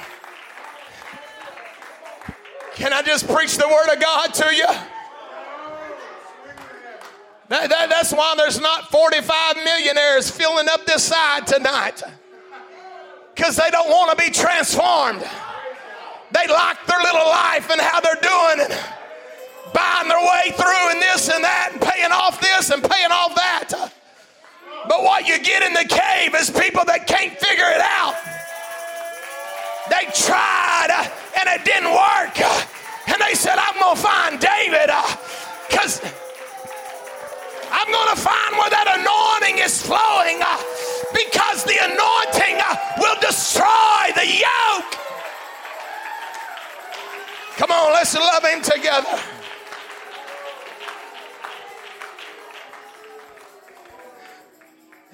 Can 2.76 2.94
I 2.94 3.02
just 3.02 3.28
preach 3.28 3.58
the 3.58 3.68
word 3.68 3.94
of 3.94 4.02
God 4.02 4.34
to 4.36 4.56
you? 4.56 4.66
That, 7.50 7.70
that, 7.70 7.90
that's 7.90 8.14
why 8.14 8.36
there's 8.38 8.60
not 8.60 8.90
45 8.90 9.58
millionaires 9.58 10.30
filling 10.30 10.70
up 10.70 10.86
this 10.86 11.04
side 11.04 11.46
tonight. 11.46 12.02
Because 13.36 13.56
they 13.56 13.70
don't 13.72 13.90
want 13.90 14.18
to 14.18 14.24
be 14.24 14.32
transformed. 14.32 15.22
They 16.32 16.48
like 16.48 16.86
their 16.86 17.00
little 17.00 17.26
life 17.26 17.70
and 17.72 17.82
how 17.82 18.00
they're 18.00 18.22
doing 18.22 18.70
it 18.70 18.99
buying 19.73 20.08
their 20.08 20.21
way 20.21 20.51
through 20.55 20.91
and 20.91 21.01
this 21.01 21.29
and 21.29 21.43
that 21.43 21.69
and 21.73 21.82
paying 21.82 22.12
off 22.12 22.39
this 22.41 22.69
and 22.69 22.84
paying 22.84 23.12
off 23.12 23.36
that. 23.36 23.91
But 24.88 25.03
what 25.03 25.27
you 25.27 25.39
get 25.39 25.63
in 25.63 25.73
the 25.73 25.86
cave 25.86 26.34
is 26.36 26.49
people 26.49 26.86
that 26.86 27.05
can't 27.05 27.38
figure 27.38 27.67
it 27.67 27.84
out. 27.84 28.15
They 29.89 30.05
tried 30.13 30.89
uh, 30.93 31.10
and 31.39 31.49
it 31.49 31.65
didn't 31.65 31.91
work. 31.91 32.38
And 33.10 33.17
they 33.21 33.34
said, 33.34 33.58
I'm 33.58 33.77
going 33.77 33.95
to 33.95 34.01
find 34.01 34.39
David 34.39 34.89
uh, 34.89 35.03
because 35.67 36.01
I'm 37.69 37.89
going 37.91 38.12
to 38.15 38.19
find 38.21 38.51
where 38.58 38.69
that 38.69 38.88
anointing 38.97 39.62
is 39.65 39.82
flowing 39.82 40.41
uh, 40.41 40.58
because 41.13 41.65
the 41.65 41.77
anointing 41.77 42.58
will 43.01 43.17
destroy 43.21 44.13
the 44.13 44.25
yoke. 44.25 44.93
Come 47.58 47.71
on, 47.71 47.93
let's 47.93 48.15
love 48.15 48.45
him 48.45 48.62
together. 48.62 49.38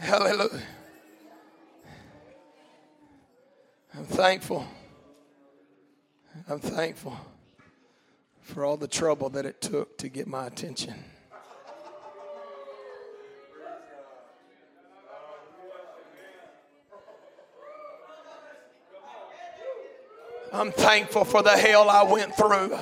Hallelujah. 0.05 0.61
I'm 3.97 4.05
thankful. 4.05 4.67
I'm 6.47 6.59
thankful 6.59 7.17
for 8.39 8.63
all 8.63 8.77
the 8.77 8.87
trouble 8.87 9.29
that 9.29 9.47
it 9.47 9.61
took 9.61 9.97
to 9.97 10.09
get 10.09 10.27
my 10.27 10.45
attention. 10.45 10.93
I'm 20.53 20.71
thankful 20.71 21.25
for 21.25 21.41
the 21.41 21.57
hell 21.57 21.89
I 21.89 22.03
went 22.03 22.35
through. 22.35 22.77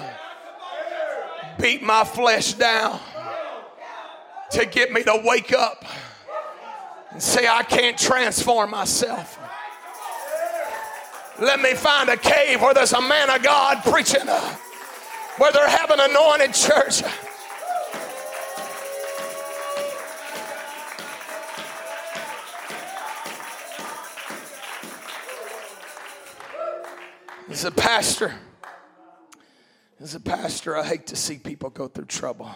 Beat 1.57 1.81
my 1.81 2.03
flesh 2.03 2.51
down 2.55 2.99
to 4.51 4.65
get 4.65 4.91
me 4.91 5.03
to 5.03 5.21
wake 5.23 5.53
up 5.53 5.85
and 7.13 7.21
say, 7.21 7.47
I 7.47 7.61
can't 7.63 7.97
transform 7.97 8.71
myself. 8.71 9.39
Let 11.39 11.61
me 11.61 11.73
find 11.73 12.09
a 12.09 12.17
cave 12.17 12.61
where 12.61 12.73
there's 12.73 12.93
a 12.93 13.01
man 13.01 13.29
of 13.29 13.41
God 13.43 13.83
preaching, 13.83 14.27
uh, 14.27 14.55
where 15.37 15.51
they're 15.51 15.67
having 15.67 15.99
anointed 15.99 16.53
church. 16.53 17.03
As 27.49 27.65
a 27.65 27.71
pastor, 27.71 28.33
as 30.01 30.15
a 30.15 30.19
pastor, 30.19 30.75
I 30.75 30.83
hate 30.83 31.07
to 31.07 31.15
see 31.15 31.37
people 31.37 31.69
go 31.69 31.87
through 31.87 32.05
trouble. 32.05 32.49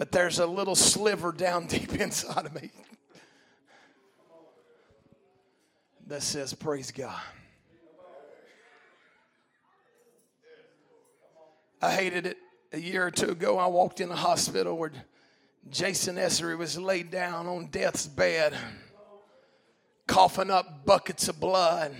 But 0.00 0.12
there's 0.12 0.38
a 0.38 0.46
little 0.46 0.74
sliver 0.74 1.30
down 1.30 1.66
deep 1.66 1.92
inside 1.92 2.46
of 2.46 2.54
me 2.54 2.70
that 6.06 6.22
says, 6.22 6.54
Praise 6.54 6.90
God. 6.90 7.20
I 11.82 11.92
hated 11.92 12.24
it. 12.24 12.38
A 12.72 12.78
year 12.78 13.06
or 13.06 13.10
two 13.10 13.28
ago, 13.28 13.58
I 13.58 13.66
walked 13.66 14.00
in 14.00 14.10
a 14.10 14.16
hospital 14.16 14.78
where 14.78 14.92
Jason 15.68 16.16
Essery 16.16 16.56
was 16.56 16.78
laid 16.78 17.10
down 17.10 17.46
on 17.46 17.66
death's 17.66 18.06
bed, 18.06 18.56
coughing 20.06 20.50
up 20.50 20.86
buckets 20.86 21.28
of 21.28 21.38
blood. 21.38 21.94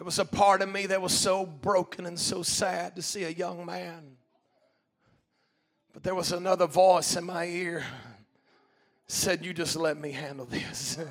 There 0.00 0.06
was 0.06 0.18
a 0.18 0.24
part 0.24 0.62
of 0.62 0.72
me 0.72 0.86
that 0.86 1.02
was 1.02 1.12
so 1.12 1.44
broken 1.44 2.06
and 2.06 2.18
so 2.18 2.42
sad 2.42 2.96
to 2.96 3.02
see 3.02 3.24
a 3.24 3.28
young 3.28 3.66
man. 3.66 4.16
But 5.92 6.02
there 6.02 6.14
was 6.14 6.32
another 6.32 6.66
voice 6.66 7.16
in 7.16 7.24
my 7.26 7.44
ear 7.44 7.84
said, 9.06 9.44
You 9.44 9.52
just 9.52 9.76
let 9.76 10.00
me 10.00 10.10
handle 10.12 10.46
this. 10.46 10.96
you 10.96 11.04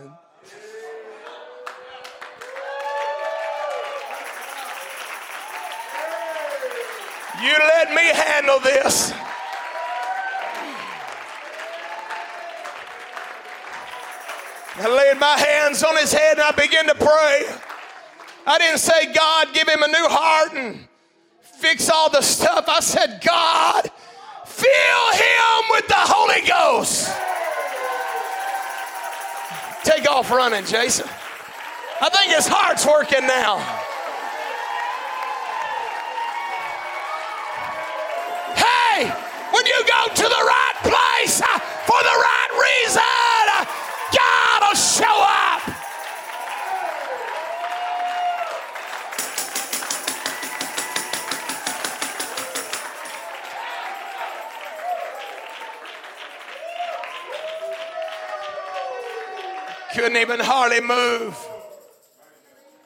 let 7.43 7.93
me 7.93 8.07
handle 8.07 8.59
this. 8.59 9.13
I 14.77 14.87
laid 14.87 15.19
my 15.19 15.37
hands 15.37 15.83
on 15.83 15.95
his 15.97 16.11
head 16.11 16.39
and 16.39 16.41
I 16.41 16.49
began 16.53 16.87
to 16.87 16.95
pray. 16.95 17.68
I 18.49 18.57
didn't 18.57 18.79
say, 18.79 19.13
God, 19.13 19.53
give 19.53 19.69
him 19.69 19.83
a 19.83 19.87
new 19.87 20.07
heart 20.09 20.53
and 20.55 20.87
fix 21.39 21.87
all 21.87 22.09
the 22.09 22.23
stuff. 22.23 22.65
I 22.67 22.79
said, 22.79 23.21
God, 23.23 23.91
fill 24.43 25.11
him 25.13 25.69
with 25.69 25.87
the 25.87 25.93
Holy 25.93 26.41
Ghost. 26.47 27.13
Take 29.83 30.09
off 30.09 30.31
running, 30.31 30.65
Jason. 30.65 31.05
I 32.01 32.09
think 32.09 32.33
his 32.33 32.47
heart's 32.47 32.87
working 32.87 33.27
now. 33.27 33.59
Hey, 38.57 39.05
when 39.53 39.65
you 39.67 39.79
go 39.85 40.07
to 40.15 40.23
the 40.23 40.43
right 40.49 40.77
place 40.81 41.39
Couldn't 59.99 60.15
even 60.15 60.39
hardly 60.39 60.79
move. 60.79 61.37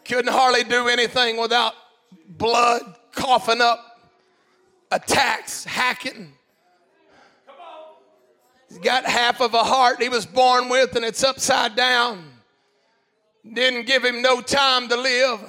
Couldn't 0.04 0.34
hardly 0.34 0.64
do 0.64 0.88
anything 0.88 1.38
without 1.38 1.76
blood 2.28 2.82
coughing 3.12 3.62
up, 3.62 4.00
attacks, 4.92 5.64
hacking. 5.64 6.34
He's 8.68 8.80
got 8.80 9.06
half 9.06 9.42
of 9.42 9.54
a 9.54 9.64
heart 9.64 10.02
he 10.02 10.10
was 10.10 10.26
born 10.26 10.70
with, 10.70 10.96
and 10.96 11.06
it's 11.06 11.24
upside 11.24 11.76
down. 11.76 12.32
Didn't 13.46 13.86
give 13.86 14.04
him 14.04 14.24
no 14.24 14.42
time 14.42 14.90
to 14.90 14.98
live. 14.98 15.40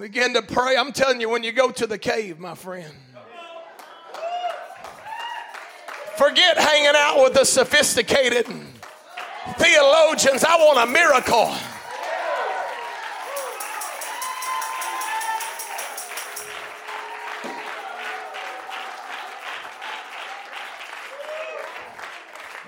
Begin 0.00 0.32
to 0.32 0.40
pray. 0.40 0.74
I'm 0.78 0.92
telling 0.92 1.20
you, 1.20 1.28
when 1.28 1.44
you 1.44 1.52
go 1.52 1.70
to 1.70 1.86
the 1.86 1.98
cave, 1.98 2.38
my 2.38 2.54
friend, 2.54 2.94
forget 6.16 6.56
hanging 6.56 6.92
out 6.96 7.22
with 7.22 7.34
the 7.34 7.44
sophisticated 7.44 8.46
theologians. 9.52 10.44
I 10.44 10.56
want 10.56 10.88
a 10.88 10.92
miracle. 10.92 11.54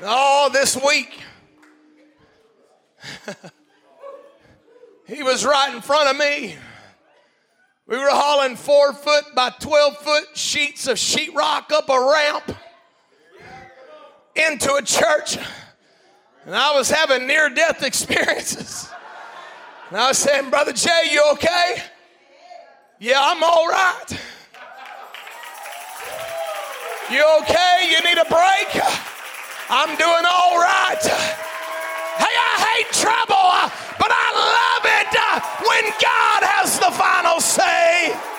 Oh, 0.03 0.51
this 0.53 0.77
week, 0.77 1.19
he 5.07 5.23
was 5.23 5.45
right 5.45 5.75
in 5.75 5.81
front 5.81 6.11
of 6.11 6.17
me. 6.17 6.55
We 7.89 7.97
were 7.97 8.11
hauling 8.11 8.57
four 8.57 8.93
foot 8.93 9.25
by 9.35 9.51
12 9.59 9.97
foot 9.97 10.25
sheets 10.35 10.87
of 10.87 10.97
sheetrock 10.97 11.73
up 11.73 11.89
a 11.89 11.99
ramp 11.99 12.57
into 14.35 14.75
a 14.75 14.83
church. 14.83 15.39
And 16.47 16.55
I 16.55 16.77
was 16.77 16.89
having 16.89 17.27
near 17.27 17.51
death 17.51 17.83
experiences. 17.83 18.89
And 19.91 19.99
I 19.99 20.09
was 20.09 20.19
saying, 20.19 20.49
Brother 20.49 20.73
Jay, 20.73 21.09
you 21.11 21.23
okay? 21.33 21.83
Yeah, 23.01 23.19
I'm 23.21 23.43
all 23.43 23.67
right. 23.67 24.07
You 27.11 27.25
okay? 27.43 27.91
You 27.91 27.99
need 28.07 28.19
a 28.19 28.25
break? 28.31 28.85
I'm 29.69 29.97
doing 29.99 30.25
all 30.27 30.59
right. 30.59 31.03
Hey, 31.03 32.35
I 32.35 32.55
hate 32.63 32.93
trouble, 32.95 33.51
but 33.99 34.11
I 34.11 34.29
love 34.39 34.87
it 34.87 35.67
when 35.67 35.85
God 35.99 36.47
has 36.47 36.79
the 36.79 36.93
final 36.95 37.41
say. 37.41 38.36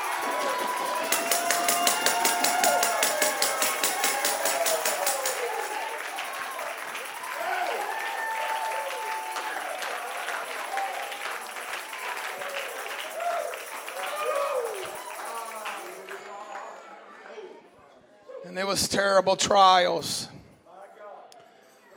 And 18.57 18.63
there 18.63 18.67
was 18.67 18.87
terrible 18.87 19.35
trials. 19.35 20.29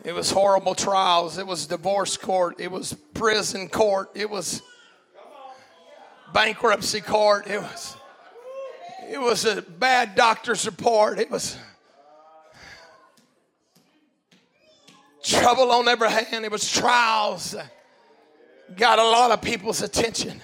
It 0.04 0.12
was 0.12 0.30
horrible 0.30 0.74
trials. 0.74 1.38
It 1.38 1.46
was 1.46 1.64
divorce 1.64 2.18
court. 2.18 2.60
It 2.60 2.70
was 2.70 2.92
prison 3.14 3.66
court. 3.70 4.10
It 4.14 4.28
was 4.28 4.60
bankruptcy 6.34 7.00
court. 7.00 7.46
It 7.46 7.62
was 7.62 7.96
it 9.08 9.18
was 9.18 9.46
a 9.46 9.62
bad 9.62 10.14
doctor's 10.14 10.66
report. 10.66 11.18
It 11.18 11.30
was 11.30 11.56
trouble 15.22 15.72
on 15.72 15.88
every 15.88 16.10
hand. 16.10 16.44
It 16.44 16.52
was 16.52 16.70
trials. 16.70 17.56
Got 18.76 18.98
a 18.98 19.04
lot 19.04 19.30
of 19.30 19.40
people's 19.40 19.80
attention. 19.80 20.42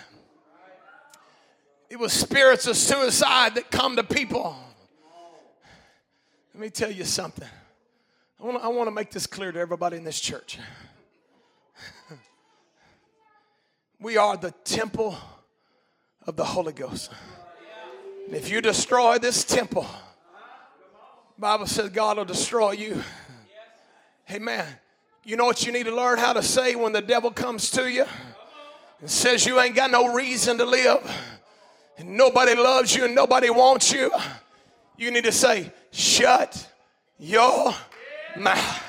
It 1.90 1.98
was 1.98 2.14
spirits 2.14 2.66
of 2.66 2.79
suicide 2.79 3.57
that 3.57 3.70
come 3.70 3.96
to 3.96 4.02
people. 4.02 4.57
Let 6.57 6.62
me 6.62 6.71
tell 6.71 6.90
you 6.90 7.05
something. 7.05 7.47
I 8.40 8.42
want, 8.42 8.59
to, 8.62 8.66
I 8.66 8.85
to 8.87 8.90
make 8.90 9.11
this 9.11 9.27
clear 9.27 9.53
to 9.53 9.61
everybody 9.61 9.99
in 9.99 10.05
this 10.05 10.19
church. 10.19 10.59
we 14.01 14.16
are 14.16 14.38
the 14.38 14.53
temple 14.64 15.19
of 16.27 16.35
the 16.35 16.45
Holy 16.47 16.73
Ghost. 16.73 17.12
And 18.25 18.35
if 18.35 18.51
you 18.51 18.62
destroy 18.62 19.19
this 19.19 19.45
temple, 19.45 19.87
Bible 21.37 21.66
says 21.66 21.90
God 21.90 22.16
will 22.16 22.25
destroy 22.25 22.71
you. 22.71 23.03
Hey 24.25 24.37
Amen. 24.37 24.64
You 25.25 25.37
know 25.37 25.45
what 25.45 25.66
you 25.66 25.73
need 25.73 25.85
to 25.85 25.95
learn 25.95 26.16
how 26.16 26.33
to 26.33 26.42
say 26.42 26.75
when 26.75 26.92
the 26.92 27.03
devil 27.03 27.31
comes 27.31 27.71
to 27.73 27.87
you 27.87 28.07
and 29.03 29.11
says 29.11 29.45
you 29.45 29.61
ain't 29.61 29.77
got 29.77 29.90
no 29.90 30.14
reason 30.14 30.57
to 30.57 30.64
live 30.64 31.07
and 31.99 32.16
nobody 32.16 32.55
loves 32.55 32.97
you 32.97 33.05
and 33.05 33.14
nobody 33.14 33.51
wants 33.51 33.92
you? 33.92 34.11
You 34.99 35.11
need 35.11 35.25
to 35.25 35.33
say, 35.33 35.73
shut 35.93 36.73
your 37.19 37.75
mouth. 38.37 38.83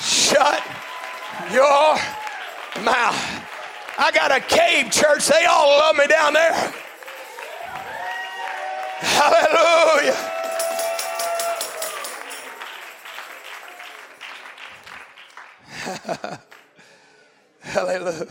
Shut 0.00 0.62
your 1.52 1.96
mouth. 2.84 3.44
I 3.98 4.12
got 4.14 4.30
a 4.30 4.40
cave 4.40 4.92
church. 4.92 5.26
They 5.26 5.44
all 5.46 5.78
love 5.78 5.96
me 5.96 6.06
down 6.06 6.34
there. 6.34 6.72
Hallelujah. 9.00 10.16
Hallelujah. 17.60 18.28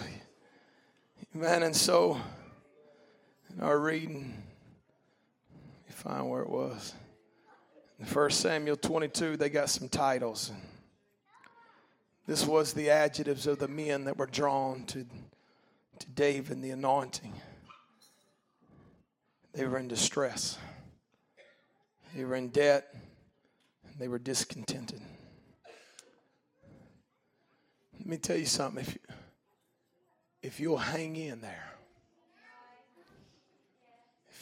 Amen. 1.35 1.63
And 1.63 1.75
so, 1.75 2.21
our 3.61 3.79
reading, 3.79 4.33
you 5.87 5.93
find 5.93 6.29
where 6.29 6.41
it 6.41 6.49
was. 6.49 6.93
In 7.99 8.05
1 8.05 8.29
Samuel 8.29 8.77
22, 8.77 9.37
they 9.37 9.49
got 9.49 9.69
some 9.69 9.89
titles. 9.89 10.51
This 12.27 12.45
was 12.45 12.73
the 12.73 12.89
adjectives 12.89 13.47
of 13.47 13.57
the 13.57 13.67
men 13.67 14.03
that 14.05 14.17
were 14.17 14.27
drawn 14.27 14.83
to, 14.85 15.05
to 15.99 16.09
David, 16.13 16.61
the 16.61 16.71
anointing. 16.71 17.33
They 19.53 19.65
were 19.65 19.79
in 19.79 19.87
distress, 19.87 20.57
they 22.15 22.23
were 22.25 22.35
in 22.35 22.49
debt, 22.49 22.93
they 23.97 24.07
were 24.07 24.19
discontented. 24.19 25.01
Let 27.97 28.05
me 28.05 28.17
tell 28.17 28.37
you 28.37 28.45
something. 28.45 28.83
If, 28.83 28.93
you, 28.93 28.99
if 30.43 30.59
you'll 30.59 30.77
hang 30.77 31.15
in 31.15 31.41
there, 31.41 31.76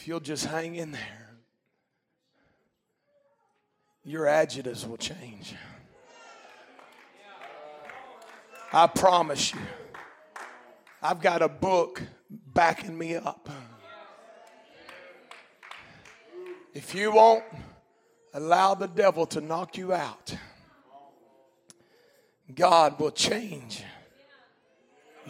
if 0.05 0.09
you'll 0.09 0.19
just 0.19 0.45
hang 0.45 0.75
in 0.75 0.91
there, 0.91 1.31
your 4.03 4.27
adjectives 4.27 4.85
will 4.85 4.97
change. 4.97 5.55
I 8.71 8.85
promise 8.85 9.51
you. 9.51 9.59
I've 11.01 11.19
got 11.19 11.41
a 11.41 11.49
book 11.49 12.03
backing 12.29 12.95
me 12.95 13.15
up. 13.15 13.49
If 16.75 16.93
you 16.93 17.11
won't 17.11 17.43
allow 18.31 18.75
the 18.75 18.87
devil 18.87 19.25
to 19.25 19.41
knock 19.41 19.75
you 19.75 19.91
out, 19.91 20.35
God 22.53 22.99
will 22.99 23.09
change 23.09 23.81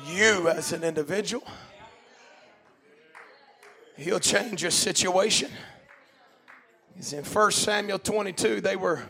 you 0.06 0.50
as 0.50 0.74
an 0.74 0.84
individual. 0.84 1.48
He'll 3.98 4.20
change 4.20 4.62
your 4.62 4.72
situation. 4.72 5.50
He's 6.96 7.14
in 7.14 7.24
1 7.24 7.52
Samuel 7.52 8.00
22, 8.00 8.62
they 8.62 8.76
were 8.76 9.04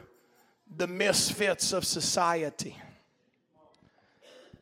the 0.76 0.88
misfits 0.88 1.72
of 1.72 1.86
society. 1.86 2.76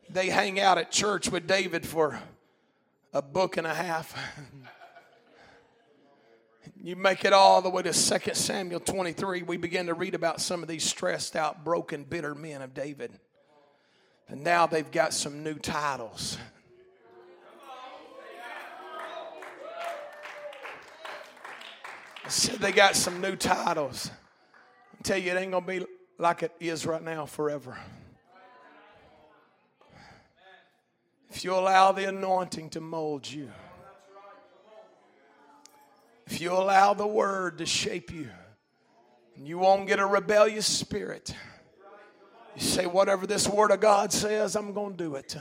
They 0.09 0.29
hang 0.29 0.59
out 0.59 0.77
at 0.77 0.91
church 0.91 1.29
with 1.29 1.47
David 1.47 1.85
for 1.85 2.19
a 3.13 3.21
book 3.21 3.57
and 3.57 3.65
a 3.65 3.73
half. 3.73 4.15
you 6.81 6.95
make 6.95 7.25
it 7.25 7.33
all 7.33 7.61
the 7.61 7.69
way 7.69 7.83
to 7.83 7.93
2 7.93 8.33
Samuel 8.33 8.79
23, 8.79 9.43
we 9.43 9.57
begin 9.57 9.87
to 9.87 9.93
read 9.93 10.15
about 10.15 10.41
some 10.41 10.61
of 10.61 10.67
these 10.67 10.83
stressed 10.83 11.35
out, 11.35 11.63
broken, 11.63 12.03
bitter 12.03 12.35
men 12.35 12.61
of 12.61 12.73
David. 12.73 13.11
And 14.27 14.43
now 14.43 14.67
they've 14.67 14.91
got 14.91 15.13
some 15.13 15.43
new 15.43 15.55
titles. 15.55 16.37
Said 22.29 22.55
they 22.55 22.71
got 22.71 22.95
some 22.95 23.21
new 23.21 23.35
titles. 23.35 24.09
I 24.99 25.01
tell 25.03 25.17
you, 25.17 25.31
it 25.31 25.37
ain't 25.37 25.51
gonna 25.51 25.65
be 25.65 25.85
like 26.17 26.43
it 26.43 26.51
is 26.59 26.85
right 26.85 27.03
now 27.03 27.25
forever. 27.25 27.77
If 31.29 31.43
you 31.43 31.53
allow 31.55 31.91
the 31.91 32.07
anointing 32.07 32.69
to 32.71 32.81
mold 32.81 33.29
you, 33.29 33.51
if 36.27 36.39
you 36.39 36.51
allow 36.53 36.93
the 36.93 37.07
word 37.07 37.57
to 37.57 37.65
shape 37.65 38.11
you, 38.11 38.29
and 39.35 39.47
you 39.47 39.57
won't 39.57 39.87
get 39.87 39.99
a 39.99 40.05
rebellious 40.05 40.67
spirit. 40.67 41.35
You 42.55 42.61
say, 42.61 42.85
whatever 42.85 43.25
this 43.25 43.47
word 43.47 43.71
of 43.71 43.79
God 43.79 44.13
says, 44.13 44.55
I'm 44.55 44.73
going 44.73 44.95
to 44.95 45.03
do 45.03 45.15
it. 45.15 45.35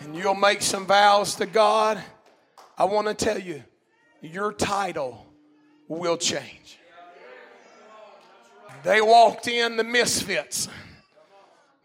And 0.00 0.16
you'll 0.16 0.34
make 0.34 0.62
some 0.62 0.84
vows 0.84 1.36
to 1.36 1.46
God. 1.46 2.02
I 2.76 2.84
want 2.84 3.06
to 3.06 3.14
tell 3.14 3.38
you, 3.38 3.62
your 4.20 4.52
title 4.52 5.31
will 5.98 6.16
change. 6.16 6.78
They 8.82 9.00
walked 9.00 9.46
in 9.48 9.76
the 9.76 9.84
misfits. 9.84 10.68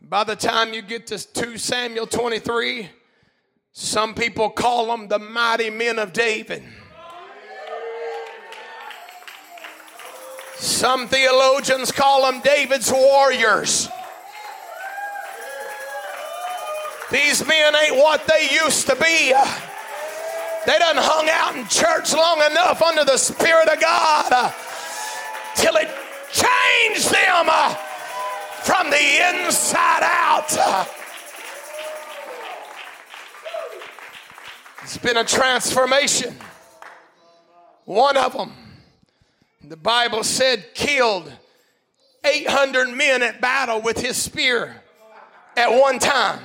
By 0.01 0.23
the 0.23 0.35
time 0.35 0.73
you 0.73 0.81
get 0.81 1.07
to 1.07 1.17
2 1.19 1.57
Samuel 1.57 2.07
23, 2.07 2.89
some 3.71 4.13
people 4.13 4.49
call 4.49 4.87
them 4.87 5.07
the 5.07 5.19
mighty 5.19 5.69
men 5.69 5.99
of 5.99 6.13
David. 6.13 6.63
Some 10.55 11.07
theologians 11.07 11.91
call 11.91 12.31
them 12.31 12.41
David's 12.41 12.91
warriors. 12.91 13.89
These 17.11 17.45
men 17.45 17.75
ain't 17.75 17.95
what 17.95 18.25
they 18.27 18.49
used 18.51 18.87
to 18.87 18.95
be. 18.95 19.33
They 20.67 20.77
done 20.79 20.97
hung 20.97 21.29
out 21.29 21.55
in 21.55 21.65
church 21.69 22.13
long 22.13 22.41
enough 22.51 22.81
under 22.81 23.05
the 23.05 23.15
Spirit 23.15 23.69
of 23.69 23.79
God 23.79 24.33
uh, 24.33 24.51
till 25.55 25.73
it 25.77 25.87
changed 26.29 27.09
them 27.09 27.45
uh, 27.47 27.73
from 28.63 28.89
the 28.89 29.45
inside 29.45 30.03
out. 30.03 30.57
Uh, 30.59 30.85
it's 34.83 34.97
been 34.97 35.15
a 35.15 35.23
transformation. 35.23 36.35
One 37.85 38.17
of 38.17 38.33
them, 38.33 38.51
the 39.63 39.77
Bible 39.77 40.25
said, 40.25 40.73
killed 40.73 41.31
800 42.25 42.89
men 42.89 43.23
at 43.23 43.39
battle 43.39 43.81
with 43.81 44.01
his 44.01 44.17
spear 44.17 44.81
at 45.55 45.69
one 45.71 45.97
time. 45.97 46.41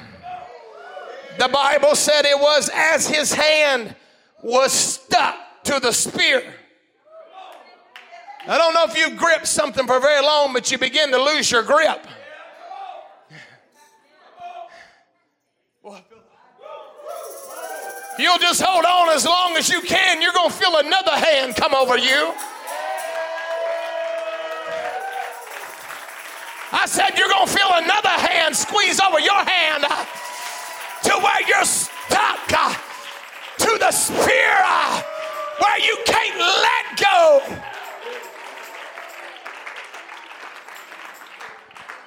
The 1.41 1.49
Bible 1.49 1.97
said 1.97 2.25
it 2.25 2.39
was 2.39 2.71
as 2.73 3.09
his 3.09 3.35
hand 3.35 3.97
was 4.43 4.73
stuck 4.73 5.37
to 5.65 5.79
the 5.81 5.93
spear. 5.93 6.43
I 8.47 8.59
don't 8.59 8.75
know 8.75 8.85
if 8.85 8.97
you 8.97 9.17
grip 9.17 9.47
something 9.47 9.87
for 9.87 10.01
very 10.01 10.21
long, 10.21 10.53
but 10.53 10.71
you 10.73 10.79
begin 10.79 11.13
to 11.13 11.23
lose 11.23 11.51
your 11.51 11.63
grip. 11.63 12.07
You'll 18.19 18.39
just 18.39 18.61
hold 18.63 18.85
on 18.85 19.09
as 19.15 19.25
long 19.25 19.57
as 19.57 19.69
you 19.71 19.81
can, 19.81 20.21
you're 20.21 20.35
going 20.35 20.51
to 20.51 20.57
feel 20.57 20.77
another 20.77 21.13
hand 21.13 21.57
come 21.57 21.75
over 21.75 21.97
you. 21.97 22.35
I 26.75 26.87
said, 26.87 27.17
you're 27.17 27.29
going 27.29 27.47
to 27.47 27.53
feel 27.53 27.71
another 27.73 28.09
hand 28.09 28.55
squeeze 28.55 29.01
over 29.01 29.19
your 29.19 29.45
hand 29.45 29.85
to 31.05 31.11
where 31.23 31.49
you're 31.49 31.65
stuck. 31.65 32.92
To 33.63 33.79
the 33.79 33.91
spear 33.91 34.59
where 35.59 35.79
you 35.79 35.97
can't 36.05 36.39
let 36.39 36.99
go. 37.01 37.43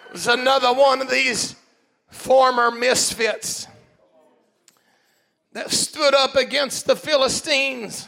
There's 0.09 0.27
another 0.27 0.73
one 0.73 1.01
of 1.01 1.09
these 1.09 1.55
former 2.09 2.71
misfits 2.71 3.67
that 5.53 5.71
stood 5.71 6.13
up 6.13 6.35
against 6.35 6.85
the 6.85 6.95
Philistines 6.95 8.07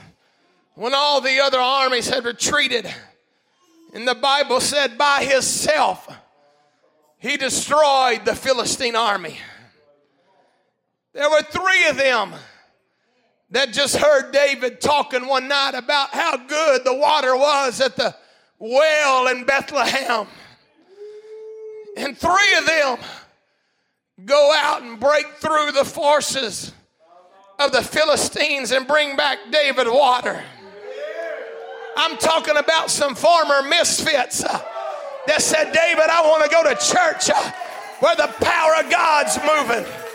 when 0.75 0.93
all 0.93 1.21
the 1.21 1.39
other 1.39 1.59
armies 1.59 2.09
had 2.09 2.25
retreated. 2.25 2.93
And 3.93 4.07
the 4.07 4.15
Bible 4.15 4.59
said, 4.59 4.97
by 4.97 5.23
himself, 5.23 6.07
he 7.17 7.37
destroyed 7.37 8.25
the 8.25 8.35
Philistine 8.35 8.95
army. 8.95 9.37
There 11.13 11.29
were 11.29 11.41
three 11.41 11.87
of 11.87 11.97
them 11.97 12.33
that 13.51 13.71
just 13.71 13.95
heard 13.97 14.31
David 14.31 14.81
talking 14.81 15.27
one 15.27 15.47
night 15.47 15.73
about 15.75 16.09
how 16.09 16.37
good 16.37 16.83
the 16.83 16.93
water 16.93 17.35
was 17.35 17.79
at 17.79 17.95
the 17.95 18.15
well 18.59 19.27
in 19.27 19.45
Bethlehem. 19.45 20.27
And 21.95 22.17
three 22.17 22.57
of 22.57 22.65
them 22.65 22.97
go 24.25 24.53
out 24.55 24.81
and 24.81 24.99
break 24.99 25.25
through 25.37 25.71
the 25.71 25.85
forces 25.85 26.73
of 27.59 27.71
the 27.71 27.81
Philistines 27.81 28.71
and 28.71 28.85
bring 28.85 29.15
back 29.15 29.39
David 29.51 29.87
water. 29.87 30.43
I'm 31.95 32.17
talking 32.17 32.57
about 32.57 32.91
some 32.91 33.15
former 33.15 33.63
misfits 33.63 34.43
uh, 34.43 34.61
that 35.25 35.41
said, 35.41 35.71
David, 35.71 36.05
I 36.11 36.21
want 36.21 36.43
to 36.43 36.49
go 36.49 36.63
to 36.63 36.75
church 36.75 37.31
uh, 37.31 37.51
where 37.99 38.15
the 38.15 38.31
power 38.39 38.75
of 38.83 38.91
God's 38.91 39.39
moving. 39.39 40.06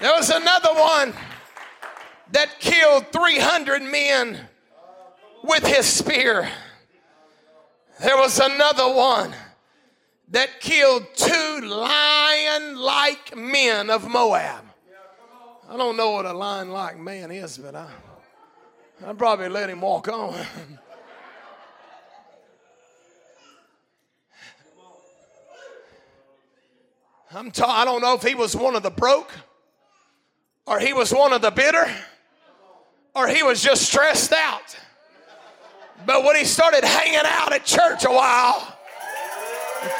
There 0.00 0.12
was 0.12 0.28
another 0.28 0.74
one 0.74 1.14
that 2.32 2.58
killed 2.58 3.06
300 3.12 3.82
men 3.82 4.40
with 5.44 5.64
his 5.64 5.86
spear. 5.86 6.48
There 8.00 8.16
was 8.16 8.40
another 8.40 8.92
one 8.92 9.32
that 10.30 10.60
killed 10.60 11.06
two 11.14 11.60
lion 11.62 12.76
like 12.76 13.36
men 13.36 13.88
of 13.88 14.08
Moab. 14.08 14.64
I 15.70 15.76
don't 15.76 15.96
know 15.96 16.10
what 16.10 16.26
a 16.26 16.32
lion 16.32 16.70
like 16.70 16.98
man 16.98 17.30
is, 17.30 17.56
but 17.56 17.76
I, 17.76 17.88
I'd 19.06 19.16
probably 19.16 19.48
let 19.48 19.70
him 19.70 19.80
walk 19.80 20.08
on. 20.08 20.34
I'm 27.32 27.50
ta- 27.52 27.70
I 27.70 27.84
don't 27.84 28.00
know 28.00 28.14
if 28.14 28.22
he 28.22 28.34
was 28.34 28.56
one 28.56 28.74
of 28.76 28.82
the 28.82 28.90
broke 28.90 29.32
or 30.66 30.78
he 30.78 30.92
was 30.92 31.12
one 31.12 31.32
of 31.32 31.42
the 31.42 31.50
bitter, 31.50 31.86
or 33.14 33.28
he 33.28 33.42
was 33.42 33.62
just 33.62 33.82
stressed 33.82 34.32
out. 34.32 34.76
But 36.06 36.24
when 36.24 36.36
he 36.36 36.44
started 36.44 36.84
hanging 36.84 37.24
out 37.24 37.52
at 37.52 37.64
church 37.64 38.04
a 38.04 38.10
while, 38.10 38.76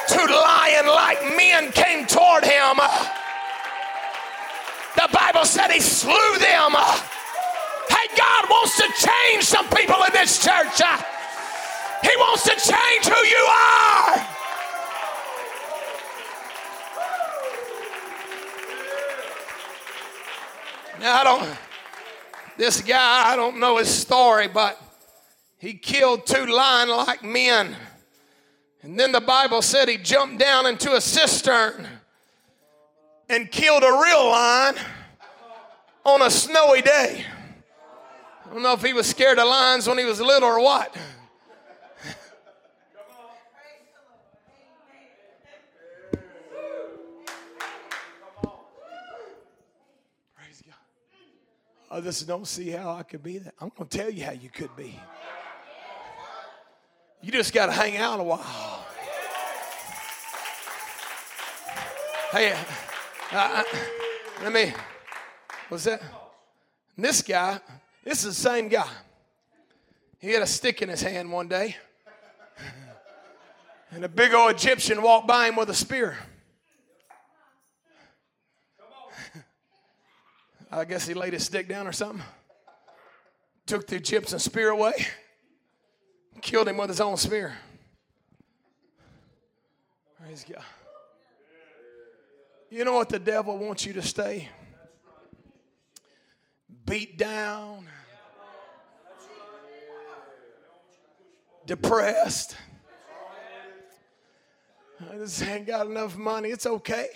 two 0.07 0.25
lion 0.25 0.87
like 0.87 1.21
men 1.35 1.71
came 1.71 2.05
toward 2.05 2.43
him. 2.43 2.77
The 4.95 5.09
Bible 5.11 5.45
said 5.45 5.71
he 5.71 5.79
slew 5.79 6.37
them. 6.39 6.71
Hey, 7.89 8.07
God 8.17 8.49
wants 8.49 8.77
to 8.77 8.87
change 9.07 9.43
some 9.43 9.67
people 9.69 9.97
in 10.07 10.13
this 10.13 10.43
church. 10.43 10.81
He 12.01 12.15
wants 12.17 12.43
to 12.43 12.55
change 12.55 13.05
who 13.05 13.25
you 13.25 13.47
are. 13.49 14.34
Now, 20.99 21.15
I 21.15 21.23
don't, 21.23 21.57
this 22.57 22.81
guy, 22.81 23.31
I 23.31 23.35
don't 23.35 23.59
know 23.59 23.77
his 23.77 23.89
story, 23.89 24.47
but 24.47 24.79
he 25.57 25.73
killed 25.73 26.25
two 26.25 26.45
lion 26.45 26.89
like 26.89 27.23
men. 27.23 27.75
And 28.81 28.99
then 28.99 29.11
the 29.11 29.21
Bible 29.21 29.61
said 29.61 29.89
he 29.89 29.97
jumped 29.97 30.39
down 30.39 30.65
into 30.65 30.93
a 30.93 31.01
cistern 31.01 31.87
and 33.27 33.51
killed 33.51 33.83
a 33.83 33.99
real 34.03 34.29
lion 34.29 34.75
on 36.03 36.21
a 36.21 36.29
snowy 36.29 36.81
day. 36.81 37.25
I 38.45 38.53
don't 38.53 38.61
know 38.61 38.73
if 38.73 38.83
he 38.83 38.93
was 38.93 39.07
scared 39.07 39.39
of 39.39 39.47
lions 39.47 39.87
when 39.87 39.97
he 39.97 40.05
was 40.05 40.21
little 40.21 40.47
or 40.47 40.61
what. 40.61 40.95
I 51.89 52.01
just 52.01 52.27
don't 52.27 52.47
see 52.47 52.71
how 52.71 52.91
I 52.91 53.03
could 53.03 53.23
be 53.23 53.37
that. 53.37 53.53
I'm 53.61 53.71
going 53.77 53.87
to 53.87 53.97
tell 53.97 54.09
you 54.09 54.25
how 54.25 54.31
you 54.31 54.49
could 54.49 54.75
be. 54.75 54.99
You 57.21 57.31
just 57.31 57.53
got 57.53 57.67
to 57.67 57.71
hang 57.71 57.97
out 57.97 58.19
a 58.19 58.23
while. 58.23 58.85
Hey, 62.31 62.53
let 63.31 64.51
me, 64.51 64.73
what's 65.69 65.85
that? 65.85 66.01
And 66.95 67.05
This 67.05 67.21
guy, 67.21 67.59
this 68.03 68.25
is 68.25 68.35
the 68.35 68.49
same 68.49 68.67
guy. 68.67 68.89
He 70.19 70.31
had 70.31 70.41
a 70.41 70.47
stick 70.47 70.81
in 70.81 70.89
his 70.89 71.01
hand 71.01 71.31
one 71.31 71.47
day, 71.47 71.77
and 73.91 74.03
a 74.03 74.09
big 74.09 74.33
old 74.33 74.51
Egyptian 74.51 75.01
walked 75.01 75.27
by 75.27 75.47
him 75.47 75.55
with 75.55 75.69
a 75.69 75.73
spear. 75.73 76.17
I 80.71 80.85
guess 80.85 81.07
he 81.07 81.13
laid 81.13 81.33
his 81.33 81.43
stick 81.43 81.67
down 81.67 81.87
or 81.87 81.91
something, 81.91 82.23
took 83.65 83.87
the 83.87 83.95
Egyptian 83.95 84.39
spear 84.39 84.69
away, 84.69 84.93
killed 86.41 86.67
him 86.67 86.77
with 86.77 86.89
his 86.89 87.01
own 87.01 87.17
spear. 87.17 87.55
Praise 90.19 90.45
God. 90.49 90.63
You 92.69 92.83
know 92.83 92.93
what 92.93 93.09
the 93.09 93.19
devil 93.19 93.57
wants 93.57 93.85
you 93.85 93.93
to 93.93 94.01
stay? 94.01 94.49
Beat 96.85 97.17
down, 97.17 97.87
depressed. 101.65 102.55
I 105.11 105.17
just 105.17 105.41
ain't 105.43 105.67
got 105.67 105.87
enough 105.87 106.17
money. 106.17 106.49
It's 106.49 106.65
okay. 106.65 107.09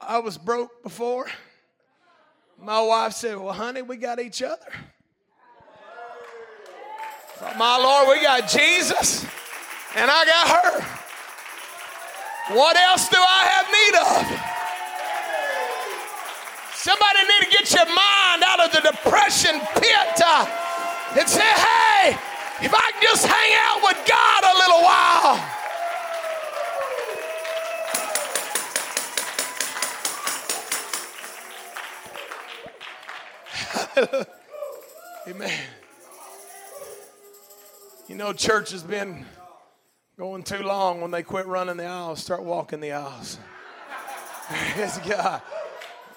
I 0.00 0.18
was 0.18 0.38
broke 0.38 0.82
before. 0.82 1.26
My 2.58 2.80
wife 2.80 3.12
said, 3.12 3.36
Well, 3.36 3.52
honey, 3.52 3.82
we 3.82 3.96
got 3.96 4.18
each 4.18 4.42
other. 4.42 4.66
My 7.56 7.78
Lord, 7.78 8.08
we 8.08 8.22
got 8.22 8.48
Jesus, 8.48 9.24
and 9.96 10.10
I 10.10 10.24
got 10.26 10.48
her. 10.48 10.84
What 12.54 12.76
else 12.76 13.08
do 13.08 13.16
I 13.16 13.44
have 13.48 13.66
need 13.72 13.94
of? 13.96 14.50
Somebody 16.74 17.20
need 17.28 17.44
to 17.44 17.50
get 17.50 17.72
your 17.72 17.86
mind 17.86 18.42
out 18.44 18.60
of 18.60 18.72
the 18.72 18.80
depression 18.92 19.60
pit 19.76 20.20
uh, 20.24 20.46
and 21.18 21.28
say, 21.28 21.40
hey, 21.40 22.16
if 22.62 22.74
I 22.74 22.92
can 22.92 23.02
just 23.02 23.26
hang 23.26 23.52
out 23.68 23.82
with 23.84 24.00
God 24.08 24.44
a 24.44 24.54
little 24.58 24.82
while. 24.82 25.59
Amen. 35.28 35.60
You 38.08 38.16
know, 38.16 38.32
church 38.32 38.70
has 38.72 38.82
been 38.82 39.26
going 40.18 40.42
too 40.42 40.62
long 40.62 41.00
when 41.00 41.10
they 41.10 41.22
quit 41.22 41.46
running 41.46 41.76
the 41.76 41.86
aisles, 41.86 42.20
start 42.20 42.42
walking 42.42 42.80
the 42.80 42.92
aisles. 42.92 43.38
Praise 44.48 44.98
God. 45.06 45.42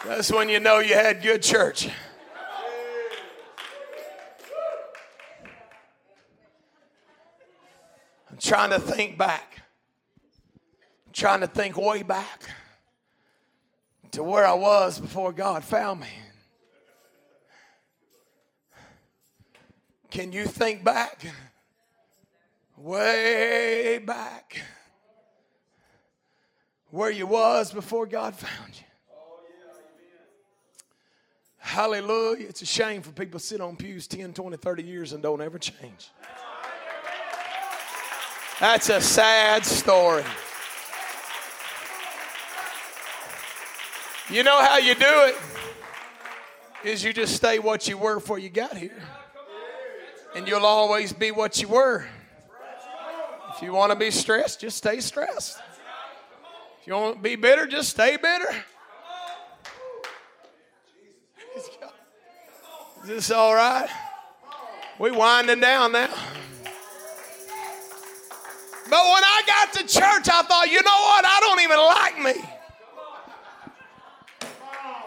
That's 0.06 0.32
when 0.32 0.50
you 0.50 0.60
know 0.60 0.80
you 0.80 0.94
had 0.94 1.22
good 1.22 1.42
church. 1.42 1.90
I'm 8.30 8.38
trying 8.40 8.72
to 8.72 8.80
think 8.80 9.18
back. 9.18 9.62
I'm 11.08 11.14
trying 11.14 11.42
to 11.42 11.48
think 11.48 11.78
way 11.78 12.04
back 12.04 12.44
to 14.12 14.24
where 14.24 14.46
I 14.46 14.54
was 14.54 15.00
before 15.00 15.32
God 15.32 15.64
found 15.64 16.02
me. 16.02 16.08
Can 20.14 20.32
you 20.32 20.45
think 20.45 20.84
back? 20.84 21.26
way 22.78 23.97
back 23.97 24.61
where 26.91 27.09
you 27.09 27.26
was 27.26 27.72
before 27.72 28.05
God 28.05 28.36
found 28.36 28.76
you. 28.76 28.86
Hallelujah. 31.57 32.47
It's 32.47 32.61
a 32.61 32.68
shame 32.68 33.01
for 33.01 33.11
people 33.11 33.39
to 33.39 33.45
sit 33.45 33.59
on 33.59 33.76
pews 33.76 34.05
10, 34.05 34.34
20, 34.34 34.55
30 34.55 34.84
years 34.84 35.14
and 35.14 35.24
don't 35.24 35.41
ever 35.41 35.57
change. 35.57 36.11
That's 38.59 38.89
a 38.89 39.01
sad 39.01 39.66
story. 39.66 40.24
You 44.30 44.43
know 44.43 44.61
how 44.61 44.78
you 44.78 44.93
do 44.93 45.05
it 45.07 45.36
is 46.84 47.03
you 47.03 47.14
just 47.14 47.36
stay 47.36 47.57
what 47.57 47.88
you 47.88 47.97
were 47.97 48.16
before 48.16 48.38
you 48.38 48.49
got 48.49 48.78
here. 48.78 49.01
And 50.36 50.48
you'll 50.48 50.66
always 50.66 51.14
be 51.14 51.32
what 51.32 51.62
you 51.62 51.68
were. 51.68 52.06
If 53.56 53.62
you 53.62 53.72
want 53.72 53.92
to 53.92 53.98
be 53.98 54.10
stressed, 54.10 54.62
just 54.62 54.78
stay 54.78 55.00
stressed. 55.00 55.60
If 56.82 56.88
you 56.88 56.94
want 56.94 57.18
to 57.18 57.22
be 57.22 57.36
bitter, 57.36 57.68
just 57.68 57.90
stay 57.90 58.18
bitter. 58.18 58.50
Is 63.04 63.08
this 63.10 63.32
all 63.32 63.54
right? 63.54 63.88
We 64.98 65.12
winding 65.12 65.60
down 65.60 65.92
now. 65.92 66.10
But 68.90 69.04
when 69.06 69.24
I 69.24 69.42
got 69.46 69.74
to 69.74 69.80
church, 69.82 70.30
I 70.30 70.42
thought, 70.44 70.70
you 70.72 70.82
know 70.82 70.90
what? 70.90 71.26
I 71.26 71.40
don't 71.42 71.62
even 71.62 71.78
like 71.78 72.18
me. 72.20 72.50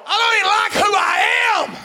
I 0.09 0.15
don't 0.21 0.37
even 0.39 0.51
like 0.55 0.73
who 0.85 0.93
I 0.95 1.19
am. 1.57 1.77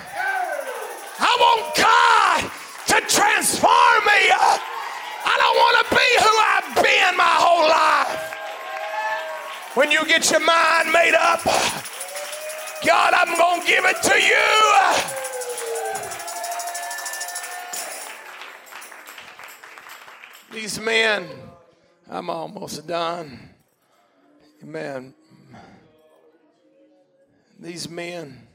I 1.20 1.38
want 1.40 1.76
God 1.76 2.61
to 2.92 3.00
transform 3.08 4.04
me. 4.04 4.22
I 5.24 5.36
don't 5.40 5.56
want 5.56 5.76
to 5.80 5.96
be 5.96 6.08
who 6.20 6.34
I've 6.52 6.76
been 6.84 7.16
my 7.16 7.36
whole 7.40 7.70
life. 7.70 8.20
When 9.76 9.92
you 9.92 10.06
get 10.06 10.30
your 10.30 10.42
mind 10.42 10.92
made 10.92 11.16
up, 11.16 11.42
God, 12.86 13.14
I'm 13.14 13.38
going 13.38 13.62
to 13.62 13.68
give 13.68 13.86
it 13.86 14.02
to 14.04 14.22
you. 14.22 14.46
These 20.52 20.82
men, 20.82 21.30
I'm 22.10 22.30
almost 22.30 22.86
done. 22.86 23.40
Amen. 24.62 25.14
These 27.58 27.88
men 27.88 28.48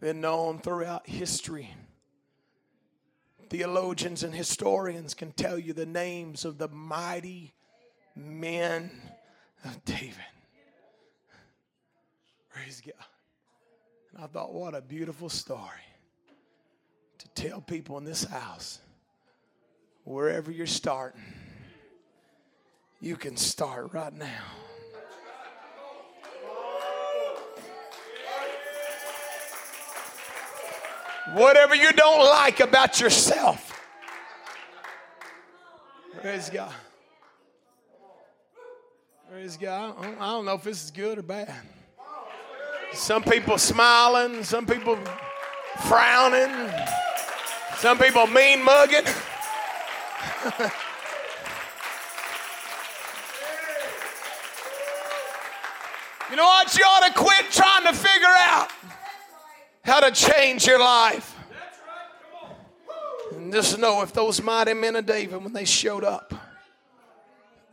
been 0.00 0.20
known 0.20 0.58
throughout 0.58 1.08
history 1.08 1.74
theologians 3.50 4.22
and 4.22 4.32
historians 4.32 5.12
can 5.12 5.32
tell 5.32 5.58
you 5.58 5.72
the 5.72 5.84
names 5.84 6.44
of 6.44 6.56
the 6.56 6.68
mighty 6.68 7.52
men 8.14 8.90
of 9.64 9.84
David. 9.84 10.14
Praise 12.48 12.80
God. 12.80 12.94
And 14.14 14.24
I 14.24 14.26
thought, 14.28 14.54
what 14.54 14.74
a 14.74 14.80
beautiful 14.80 15.28
story 15.28 15.84
to 17.18 17.28
tell 17.28 17.60
people 17.60 17.98
in 17.98 18.04
this 18.04 18.24
house, 18.24 18.78
wherever 20.04 20.50
you're 20.50 20.66
starting, 20.66 21.20
you 23.00 23.16
can 23.16 23.36
start 23.36 23.92
right 23.92 24.12
now. 24.12 24.44
Whatever 31.34 31.74
you 31.74 31.92
don't 31.92 32.20
like 32.20 32.60
about 32.60 33.00
yourself. 33.00 33.66
Praise 36.20 36.50
God. 36.50 36.72
Praise 39.30 39.56
God. 39.56 39.94
I 40.18 40.32
don't 40.32 40.44
know 40.44 40.54
if 40.54 40.64
this 40.64 40.84
is 40.84 40.90
good 40.90 41.18
or 41.18 41.22
bad. 41.22 41.54
Some 42.92 43.22
people 43.22 43.58
smiling, 43.58 44.42
some 44.42 44.66
people 44.66 44.98
frowning, 45.82 46.50
some 47.76 47.96
people 47.96 48.26
mean 48.26 48.64
mugging. 48.64 49.06
you 56.30 56.36
know 56.36 56.44
what? 56.44 56.76
You 56.76 56.84
ought 56.84 57.06
to 57.06 57.12
quit 57.14 57.50
trying 57.52 57.84
to 57.84 57.92
figure 57.92 58.26
out 58.26 58.68
how 59.82 60.00
to 60.00 60.10
change 60.10 60.66
your 60.66 60.78
life. 60.78 61.36
And 63.32 63.52
just 63.52 63.78
know 63.78 64.02
if 64.02 64.12
those 64.12 64.42
mighty 64.42 64.74
men 64.74 64.96
of 64.96 65.06
David, 65.06 65.42
when 65.42 65.52
they 65.52 65.64
showed 65.64 66.04
up, 66.04 66.34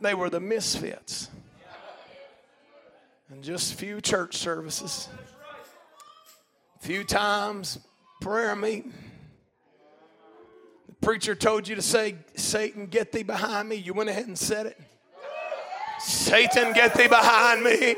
they 0.00 0.14
were 0.14 0.30
the 0.30 0.40
misfits. 0.40 1.28
And 3.30 3.42
just 3.42 3.74
few 3.74 4.00
church 4.00 4.36
services, 4.36 5.08
few 6.80 7.04
times 7.04 7.78
prayer 8.20 8.56
meeting. 8.56 8.94
The 10.86 10.94
preacher 11.06 11.34
told 11.34 11.68
you 11.68 11.76
to 11.76 11.82
say, 11.82 12.16
Satan, 12.36 12.86
get 12.86 13.12
thee 13.12 13.22
behind 13.22 13.68
me. 13.68 13.76
You 13.76 13.92
went 13.92 14.08
ahead 14.08 14.26
and 14.26 14.38
said 14.38 14.66
it. 14.66 14.80
Satan, 16.00 16.72
get 16.72 16.94
thee 16.94 17.08
behind 17.08 17.62
me. 17.62 17.96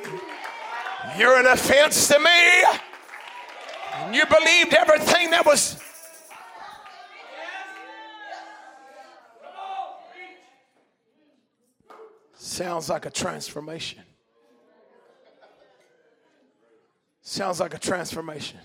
You're 1.16 1.38
an 1.38 1.46
offense 1.46 2.08
to 2.08 2.18
me. 2.18 2.89
And 4.00 4.14
you 4.14 4.24
believed 4.26 4.74
everything 4.74 5.30
that 5.30 5.44
was. 5.44 5.78
Sounds 12.34 12.88
like 12.88 13.06
a 13.06 13.10
transformation. 13.10 14.00
Sounds 17.22 17.60
like 17.60 17.74
a 17.74 17.78
transformation. 17.78 18.58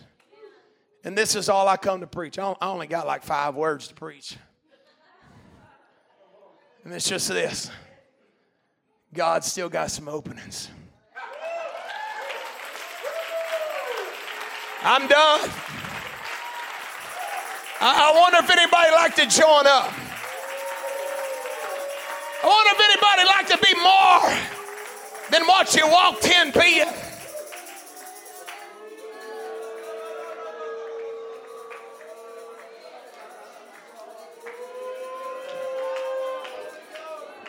And 1.04 1.16
this 1.16 1.36
is 1.36 1.50
all 1.50 1.68
I 1.68 1.78
come 1.78 2.00
to 2.00 2.08
preach. 2.08 2.40
I 2.40 2.56
only 2.62 2.88
got 2.88 3.06
like 3.06 3.24
five 3.24 3.56
words 3.56 3.88
to 3.90 3.94
preach. 3.94 4.38
And 6.84 6.94
it's 6.94 7.08
just 7.08 7.28
this 7.28 7.70
God 9.14 9.44
still 9.44 9.70
got 9.70 9.92
some 9.92 10.08
openings. 10.08 10.70
I'm 14.88 15.08
done. 15.08 15.50
I, 17.82 18.12
wonder 18.14 18.38
if 18.38 18.52
anybody 18.52 18.92
like 18.92 19.16
to 19.16 19.26
join 19.26 19.66
up. 19.66 19.92
I 22.44 22.46
wonder 22.46 22.70
if 22.72 22.80
anybody 22.92 23.26
like 23.28 23.48
to 23.48 23.58
be 23.66 23.74
more 23.82 24.30
than 25.32 25.48
what 25.48 25.76
you 25.76 25.88
walked 25.88 26.28
in 26.28 26.52
being. 26.52 26.86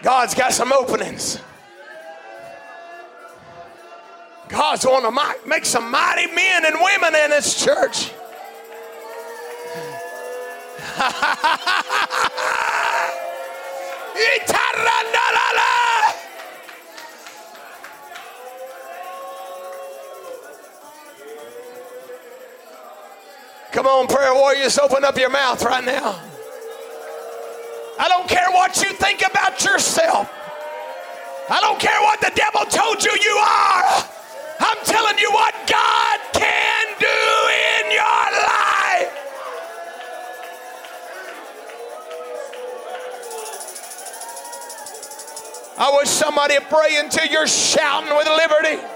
God's 0.03 0.35
got 0.35 0.55
some 0.55 0.73
openings. 0.73 1.39
God's 4.57 4.87
going 4.87 5.03
to 5.03 5.11
make 5.47 5.67
some 5.67 5.91
mighty 5.91 6.33
men 6.33 6.65
and 6.65 6.77
women 6.81 7.15
in 7.15 7.29
this 7.29 7.63
church. 7.63 8.11
Come 23.73 23.87
on, 23.87 24.07
prayer 24.07 24.33
warriors, 24.33 24.79
open 24.79 25.05
up 25.05 25.19
your 25.19 25.29
mouth 25.29 25.63
right 25.65 25.85
now. 25.85 26.19
I 27.99 28.09
don't 28.09 28.27
care 28.27 28.51
what 28.53 28.83
you 28.83 28.91
think 28.95 29.21
about 29.21 29.63
yourself. 29.63 30.33
I 31.51 31.61
don't 31.61 31.79
care 31.79 32.01
what 32.01 32.23
the 32.23 32.33
devil 32.35 32.63
told 32.71 33.05
you 33.05 33.13
you 33.23 33.37
are. 33.37 34.16
I'm 34.69 34.85
telling 34.85 35.19
you 35.19 35.31
what 35.31 35.55
God 35.69 36.19
can 36.33 36.87
do 36.99 37.07
in 37.07 37.93
your 37.93 38.27
life. 38.43 39.13
I 45.79 45.97
wish 45.99 46.09
somebody 46.09 46.57
praying 46.69 47.05
until 47.05 47.27
you're 47.27 47.47
shouting 47.47 48.17
with 48.17 48.27
liberty. 48.27 48.96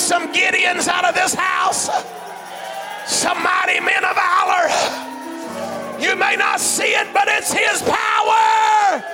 Some 0.00 0.32
Gideons 0.32 0.88
out 0.88 1.04
of 1.04 1.14
this 1.14 1.34
house, 1.34 1.90
some 3.06 3.42
mighty 3.42 3.80
men 3.80 4.04
of 4.04 4.16
valor. 4.16 4.68
You 6.00 6.16
may 6.16 6.36
not 6.36 6.58
see 6.58 6.94
it, 6.94 7.12
but 7.12 7.28
it's 7.28 7.52
His 7.52 7.82
power. 7.82 9.04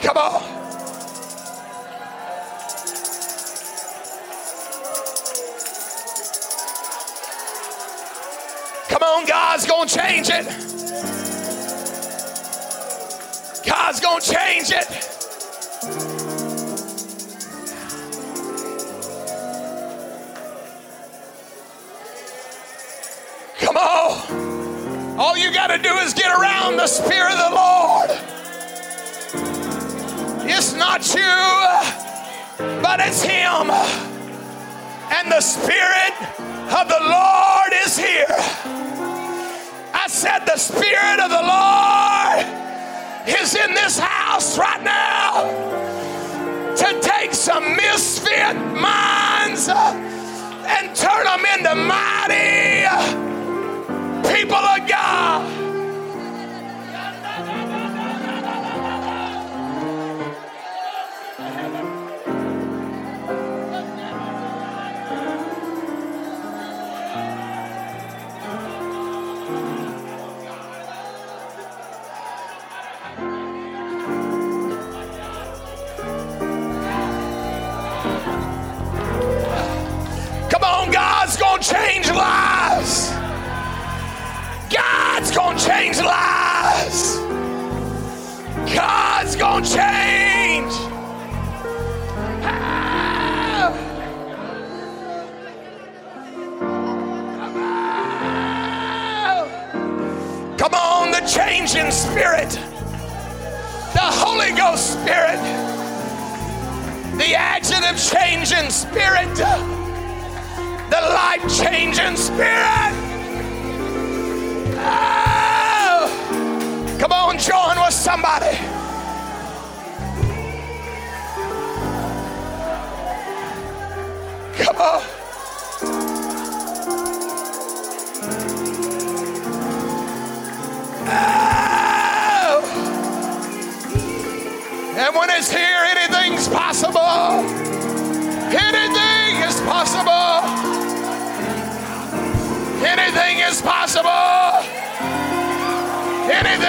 Come 0.00 0.16
on. 0.16 0.42
Come 8.88 9.02
on, 9.02 9.26
God's 9.26 9.66
gonna 9.66 9.88
change 9.88 10.28
it. 10.30 10.46
God's 13.64 14.00
gonna 14.00 14.20
change 14.20 14.70
it. 14.70 15.11
All 25.22 25.38
you 25.38 25.52
got 25.54 25.68
to 25.68 25.78
do 25.78 25.98
is 25.98 26.14
get 26.14 26.36
around 26.36 26.78
the 26.78 26.88
Spirit 26.88 27.30
of 27.30 27.50
the 27.50 27.54
Lord. 27.54 28.10
It's 30.50 30.74
not 30.74 31.06
you, 31.14 32.82
but 32.82 32.98
it's 32.98 33.22
Him. 33.22 33.70
And 33.70 35.30
the 35.30 35.40
Spirit 35.40 36.14
of 36.74 36.88
the 36.88 36.98
Lord 37.00 37.72
is 37.86 37.96
here. 37.96 38.36
I 39.94 40.06
said, 40.08 40.40
The 40.40 40.56
Spirit 40.56 41.20
of 41.20 41.30
the 41.30 41.44
Lord 41.54 42.44
is 43.28 43.54
in 43.54 43.74
this 43.74 44.00
house 44.00 44.58
right 44.58 44.82
now 44.82 45.44
to 46.74 47.00
take 47.00 47.32
some 47.32 47.76
misfit 47.76 48.56
minds 48.56 49.68
and 49.68 50.96
turn 50.96 51.24
them 51.26 51.46
into 51.54 51.76
mighty 51.76 52.71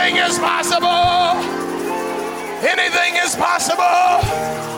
Anything 0.03 0.21
is 0.29 0.37
possible. 0.37 0.89
Anything 2.67 3.15
is 3.23 3.37
possible. 3.37 4.72